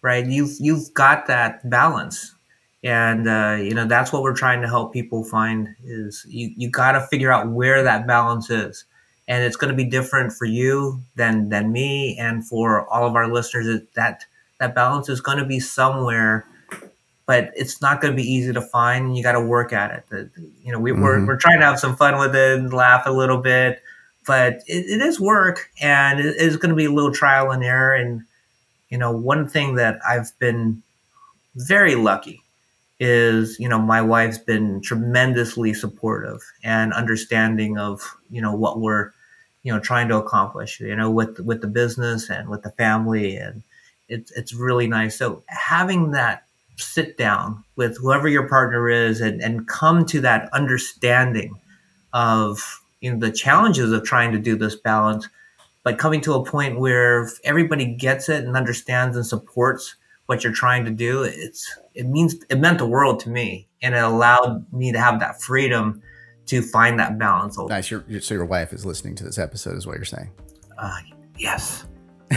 right? 0.02 0.26
You've 0.26 0.56
you've 0.58 0.92
got 0.94 1.26
that 1.26 1.68
balance, 1.68 2.34
and 2.82 3.28
uh, 3.28 3.58
you 3.60 3.74
know 3.74 3.86
that's 3.86 4.12
what 4.12 4.22
we're 4.22 4.36
trying 4.36 4.62
to 4.62 4.68
help 4.68 4.92
people 4.92 5.24
find 5.24 5.74
is 5.84 6.24
you 6.28 6.52
you 6.56 6.70
got 6.70 6.92
to 6.92 7.00
figure 7.08 7.32
out 7.32 7.48
where 7.48 7.82
that 7.82 8.06
balance 8.06 8.50
is, 8.50 8.84
and 9.28 9.44
it's 9.44 9.56
going 9.56 9.70
to 9.70 9.76
be 9.76 9.88
different 9.88 10.32
for 10.32 10.44
you 10.44 11.02
than 11.16 11.48
than 11.48 11.72
me 11.72 12.16
and 12.18 12.46
for 12.46 12.88
all 12.88 13.06
of 13.06 13.14
our 13.16 13.32
listeners. 13.32 13.80
That 13.94 14.24
that 14.58 14.74
balance 14.74 15.08
is 15.08 15.20
going 15.20 15.38
to 15.38 15.44
be 15.44 15.60
somewhere 15.60 16.46
but 17.26 17.50
it's 17.56 17.80
not 17.80 18.00
going 18.00 18.12
to 18.12 18.16
be 18.16 18.28
easy 18.28 18.52
to 18.52 18.60
find. 18.60 19.16
You 19.16 19.22
got 19.22 19.32
to 19.32 19.40
work 19.40 19.72
at 19.72 20.04
it. 20.10 20.30
You 20.62 20.72
know, 20.72 20.78
we, 20.78 20.90
are 20.90 20.94
mm-hmm. 20.94 21.02
we're, 21.02 21.26
we're 21.26 21.36
trying 21.36 21.60
to 21.60 21.66
have 21.66 21.78
some 21.78 21.96
fun 21.96 22.18
with 22.18 22.34
it 22.34 22.58
and 22.58 22.72
laugh 22.72 23.06
a 23.06 23.10
little 23.10 23.38
bit, 23.38 23.82
but 24.26 24.62
it, 24.66 24.86
it 24.86 25.02
is 25.02 25.20
work 25.20 25.70
and 25.80 26.20
it 26.20 26.36
is 26.36 26.56
going 26.56 26.70
to 26.70 26.76
be 26.76 26.86
a 26.86 26.92
little 26.92 27.12
trial 27.12 27.50
and 27.50 27.64
error. 27.64 27.94
And, 27.94 28.22
you 28.88 28.98
know, 28.98 29.10
one 29.12 29.48
thing 29.48 29.74
that 29.76 29.98
I've 30.06 30.30
been 30.38 30.82
very 31.54 31.94
lucky 31.94 32.42
is, 33.00 33.58
you 33.58 33.68
know, 33.68 33.78
my 33.78 34.00
wife's 34.00 34.38
been 34.38 34.80
tremendously 34.80 35.74
supportive 35.74 36.40
and 36.62 36.92
understanding 36.92 37.78
of, 37.78 38.16
you 38.30 38.40
know, 38.40 38.54
what 38.54 38.80
we're, 38.80 39.12
you 39.62 39.72
know, 39.72 39.80
trying 39.80 40.08
to 40.08 40.16
accomplish, 40.16 40.80
you 40.80 40.94
know, 40.94 41.10
with, 41.10 41.40
with 41.40 41.60
the 41.60 41.66
business 41.66 42.30
and 42.30 42.48
with 42.48 42.62
the 42.62 42.70
family. 42.72 43.36
And 43.36 43.62
it's, 44.08 44.30
it's 44.32 44.54
really 44.54 44.86
nice. 44.86 45.16
So 45.16 45.42
having 45.48 46.12
that 46.12 46.44
sit 46.76 47.16
down 47.16 47.64
with 47.76 47.98
whoever 47.98 48.28
your 48.28 48.48
partner 48.48 48.88
is 48.88 49.20
and, 49.20 49.40
and 49.42 49.66
come 49.66 50.04
to 50.06 50.20
that 50.20 50.48
understanding 50.52 51.58
of 52.12 52.80
you 53.00 53.12
know 53.12 53.18
the 53.18 53.32
challenges 53.32 53.92
of 53.92 54.04
trying 54.04 54.32
to 54.32 54.38
do 54.38 54.56
this 54.56 54.76
balance 54.76 55.28
but 55.82 55.98
coming 55.98 56.20
to 56.20 56.34
a 56.34 56.44
point 56.44 56.78
where 56.78 57.28
everybody 57.44 57.86
gets 57.86 58.28
it 58.28 58.44
and 58.44 58.56
understands 58.56 59.16
and 59.16 59.26
supports 59.26 59.96
what 60.26 60.42
you're 60.42 60.52
trying 60.52 60.84
to 60.84 60.90
do 60.90 61.22
it's 61.22 61.78
it 61.94 62.06
means 62.06 62.36
it 62.48 62.58
meant 62.58 62.78
the 62.78 62.86
world 62.86 63.20
to 63.20 63.30
me 63.30 63.66
and 63.82 63.94
it 63.94 64.02
allowed 64.02 64.70
me 64.72 64.92
to 64.92 64.98
have 64.98 65.20
that 65.20 65.40
freedom 65.40 66.02
to 66.46 66.60
find 66.60 66.98
that 66.98 67.18
balance 67.18 67.58
nice 67.58 67.90
your, 67.90 68.04
so 68.20 68.34
your 68.34 68.44
wife 68.44 68.72
is 68.72 68.84
listening 68.84 69.14
to 69.14 69.24
this 69.24 69.38
episode 69.38 69.76
is 69.76 69.86
what 69.86 69.96
you're 69.96 70.04
saying 70.04 70.30
uh, 70.78 70.98
yes 71.38 71.84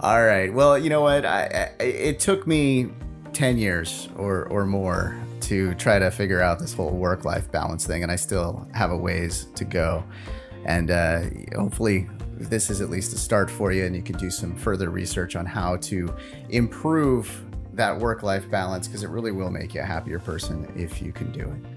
All 0.00 0.22
right. 0.22 0.52
Well, 0.52 0.78
you 0.78 0.90
know 0.90 1.00
what? 1.00 1.24
I, 1.24 1.72
I, 1.80 1.82
it 1.82 2.20
took 2.20 2.46
me 2.46 2.90
10 3.32 3.56
years 3.56 4.08
or, 4.16 4.44
or 4.46 4.66
more 4.66 5.16
to 5.44 5.74
try 5.74 5.98
to 5.98 6.10
figure 6.10 6.40
out 6.40 6.58
this 6.58 6.72
whole 6.72 6.90
work 6.90 7.24
life 7.24 7.50
balance 7.50 7.86
thing, 7.86 8.02
and 8.02 8.10
I 8.10 8.16
still 8.16 8.66
have 8.74 8.90
a 8.90 8.96
ways 8.96 9.46
to 9.56 9.64
go. 9.64 10.04
And 10.64 10.90
uh, 10.90 11.22
hopefully, 11.54 12.08
this 12.36 12.70
is 12.70 12.80
at 12.80 12.90
least 12.90 13.12
a 13.12 13.18
start 13.18 13.50
for 13.50 13.72
you, 13.72 13.84
and 13.84 13.94
you 13.94 14.02
can 14.02 14.16
do 14.16 14.30
some 14.30 14.56
further 14.56 14.90
research 14.90 15.36
on 15.36 15.46
how 15.46 15.76
to 15.76 16.14
improve 16.48 17.44
that 17.74 17.98
work 17.98 18.22
life 18.22 18.48
balance 18.50 18.86
because 18.86 19.02
it 19.02 19.10
really 19.10 19.32
will 19.32 19.50
make 19.50 19.74
you 19.74 19.80
a 19.80 19.84
happier 19.84 20.18
person 20.18 20.70
if 20.76 21.02
you 21.02 21.12
can 21.12 21.32
do 21.32 21.40
it. 21.40 21.73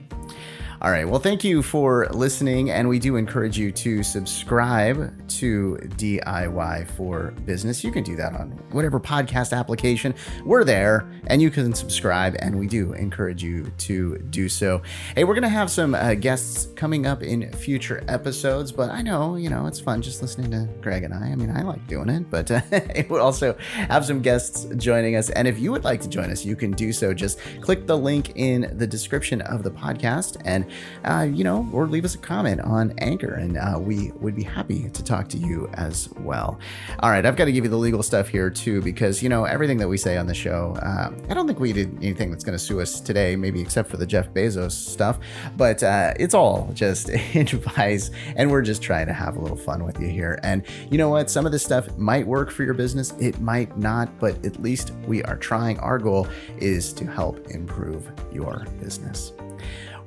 All 0.79 0.91
right. 0.91 1.09
Well, 1.09 1.19
thank 1.19 1.43
you 1.43 1.63
for 1.63 2.07
listening. 2.11 2.69
And 2.69 2.87
we 2.87 2.99
do 2.99 3.15
encourage 3.15 3.57
you 3.57 3.71
to 3.71 4.03
subscribe 4.03 5.27
to 5.29 5.79
DIY 5.95 6.87
for 6.91 7.31
Business. 7.45 7.83
You 7.83 7.91
can 7.91 8.03
do 8.03 8.15
that 8.15 8.35
on 8.35 8.51
whatever 8.71 8.99
podcast 8.99 9.57
application. 9.57 10.13
We're 10.45 10.63
there 10.63 11.09
and 11.27 11.41
you 11.41 11.49
can 11.49 11.73
subscribe. 11.73 12.35
And 12.39 12.59
we 12.59 12.67
do 12.67 12.93
encourage 12.93 13.41
you 13.41 13.71
to 13.79 14.19
do 14.29 14.47
so. 14.47 14.83
Hey, 15.15 15.23
we're 15.23 15.33
going 15.33 15.41
to 15.41 15.49
have 15.49 15.71
some 15.71 15.95
uh, 15.95 16.13
guests 16.13 16.67
coming 16.75 17.07
up 17.07 17.23
in 17.23 17.51
future 17.53 18.03
episodes. 18.07 18.71
But 18.71 18.91
I 18.91 19.01
know, 19.01 19.35
you 19.35 19.49
know, 19.49 19.65
it's 19.65 19.79
fun 19.79 20.03
just 20.03 20.21
listening 20.21 20.51
to 20.51 20.69
Greg 20.81 21.03
and 21.03 21.13
I. 21.13 21.31
I 21.31 21.35
mean, 21.35 21.49
I 21.49 21.63
like 21.63 21.87
doing 21.87 22.09
it, 22.09 22.29
but 22.29 22.51
uh, 22.51 22.61
we'll 23.09 23.23
also 23.23 23.57
have 23.73 24.05
some 24.05 24.21
guests 24.21 24.67
joining 24.75 25.15
us. 25.15 25.31
And 25.31 25.47
if 25.47 25.57
you 25.57 25.71
would 25.71 25.83
like 25.83 26.01
to 26.01 26.07
join 26.07 26.29
us, 26.29 26.45
you 26.45 26.55
can 26.55 26.69
do 26.69 26.93
so. 26.93 27.15
Just 27.15 27.39
click 27.61 27.87
the 27.87 27.97
link 27.97 28.33
in 28.35 28.77
the 28.77 28.85
description 28.85 29.41
of 29.41 29.63
the 29.63 29.71
podcast 29.71 30.39
and 30.45 30.66
uh, 31.05 31.27
you 31.29 31.43
know, 31.43 31.67
or 31.71 31.87
leave 31.87 32.05
us 32.05 32.15
a 32.15 32.17
comment 32.17 32.61
on 32.61 32.93
Anchor, 32.99 33.33
and 33.33 33.57
uh, 33.57 33.77
we 33.79 34.11
would 34.19 34.35
be 34.35 34.43
happy 34.43 34.89
to 34.89 35.03
talk 35.03 35.27
to 35.29 35.37
you 35.37 35.69
as 35.73 36.09
well. 36.19 36.59
All 36.99 37.09
right, 37.09 37.25
I've 37.25 37.35
got 37.35 37.45
to 37.45 37.51
give 37.51 37.63
you 37.63 37.69
the 37.69 37.77
legal 37.77 38.03
stuff 38.03 38.27
here 38.27 38.49
too, 38.49 38.81
because 38.81 39.21
you 39.21 39.29
know 39.29 39.45
everything 39.45 39.77
that 39.77 39.87
we 39.87 39.97
say 39.97 40.17
on 40.17 40.27
the 40.27 40.33
show. 40.33 40.77
Uh, 40.81 41.11
I 41.29 41.33
don't 41.33 41.47
think 41.47 41.59
we 41.59 41.73
did 41.73 41.95
anything 41.97 42.31
that's 42.31 42.43
going 42.43 42.57
to 42.57 42.63
sue 42.63 42.81
us 42.81 42.99
today, 42.99 43.35
maybe 43.35 43.61
except 43.61 43.89
for 43.89 43.97
the 43.97 44.05
Jeff 44.05 44.29
Bezos 44.29 44.71
stuff, 44.71 45.19
but 45.55 45.83
uh, 45.83 46.13
it's 46.19 46.33
all 46.33 46.69
just 46.73 47.09
advice, 47.35 48.11
and 48.35 48.49
we're 48.49 48.61
just 48.61 48.81
trying 48.81 49.07
to 49.07 49.13
have 49.13 49.37
a 49.37 49.39
little 49.39 49.57
fun 49.57 49.83
with 49.83 49.99
you 49.99 50.07
here. 50.07 50.39
And 50.43 50.63
you 50.89 50.97
know 50.97 51.09
what? 51.09 51.29
Some 51.29 51.45
of 51.45 51.51
this 51.51 51.63
stuff 51.63 51.97
might 51.97 52.25
work 52.25 52.51
for 52.51 52.63
your 52.63 52.73
business, 52.73 53.13
it 53.19 53.39
might 53.39 53.77
not, 53.77 54.19
but 54.19 54.43
at 54.45 54.61
least 54.61 54.91
we 55.07 55.23
are 55.23 55.37
trying. 55.37 55.79
Our 55.79 55.99
goal 55.99 56.27
is 56.57 56.93
to 56.93 57.05
help 57.05 57.47
improve 57.51 58.11
your 58.31 58.65
business. 58.79 59.33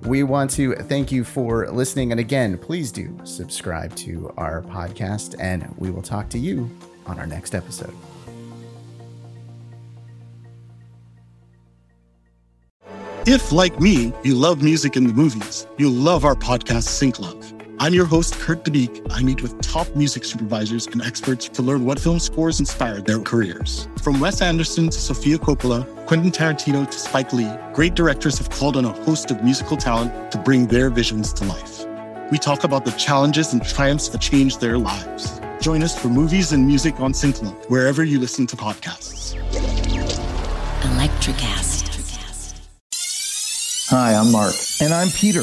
We 0.02 0.22
want 0.22 0.50
to 0.52 0.74
thank 0.74 1.12
you 1.12 1.24
for 1.24 1.68
listening. 1.70 2.10
And 2.10 2.20
again, 2.20 2.56
please 2.56 2.90
do 2.90 3.16
subscribe 3.24 3.94
to 3.96 4.32
our 4.36 4.62
podcast, 4.62 5.36
and 5.38 5.74
we 5.76 5.90
will 5.90 6.02
talk 6.02 6.28
to 6.30 6.38
you 6.38 6.70
on 7.06 7.18
our 7.18 7.26
next 7.26 7.54
episode. 7.54 7.94
If, 13.26 13.52
like 13.52 13.78
me, 13.78 14.12
you 14.24 14.34
love 14.34 14.62
music 14.62 14.96
and 14.96 15.08
the 15.08 15.12
movies, 15.12 15.66
you 15.76 15.90
love 15.90 16.24
our 16.24 16.34
podcast, 16.34 16.84
Sync 16.84 17.20
Love. 17.20 17.39
I'm 17.82 17.94
your 17.94 18.04
host, 18.04 18.34
Kurt 18.34 18.62
Debeek. 18.62 19.06
I 19.10 19.22
meet 19.22 19.40
with 19.40 19.58
top 19.62 19.88
music 19.96 20.26
supervisors 20.26 20.86
and 20.88 21.00
experts 21.00 21.48
to 21.48 21.62
learn 21.62 21.86
what 21.86 21.98
film 21.98 22.18
scores 22.18 22.60
inspired 22.60 23.06
their 23.06 23.20
careers. 23.20 23.88
From 24.02 24.20
Wes 24.20 24.42
Anderson 24.42 24.90
to 24.90 24.98
Sofia 24.98 25.38
Coppola, 25.38 25.86
Quentin 26.04 26.30
Tarantino 26.30 26.84
to 26.84 26.98
Spike 26.98 27.32
Lee, 27.32 27.50
great 27.72 27.94
directors 27.94 28.36
have 28.36 28.50
called 28.50 28.76
on 28.76 28.84
a 28.84 28.92
host 29.04 29.30
of 29.30 29.42
musical 29.42 29.78
talent 29.78 30.30
to 30.30 30.36
bring 30.36 30.66
their 30.66 30.90
visions 30.90 31.32
to 31.32 31.44
life. 31.46 31.86
We 32.30 32.36
talk 32.36 32.64
about 32.64 32.84
the 32.84 32.90
challenges 32.90 33.54
and 33.54 33.64
triumphs 33.64 34.10
that 34.10 34.20
changed 34.20 34.60
their 34.60 34.76
lives. 34.76 35.40
Join 35.62 35.82
us 35.82 35.98
for 35.98 36.08
movies 36.08 36.52
and 36.52 36.66
music 36.66 37.00
on 37.00 37.14
Synclub, 37.14 37.54
wherever 37.70 38.04
you 38.04 38.20
listen 38.20 38.46
to 38.48 38.56
podcasts. 38.56 39.40
Electricast. 40.82 41.86
Hi, 43.88 44.12
I'm 44.12 44.30
Mark. 44.30 44.54
And 44.82 44.92
I'm 44.92 45.08
Peter. 45.08 45.42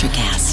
Electric 0.00 0.24
Acid. 0.32 0.47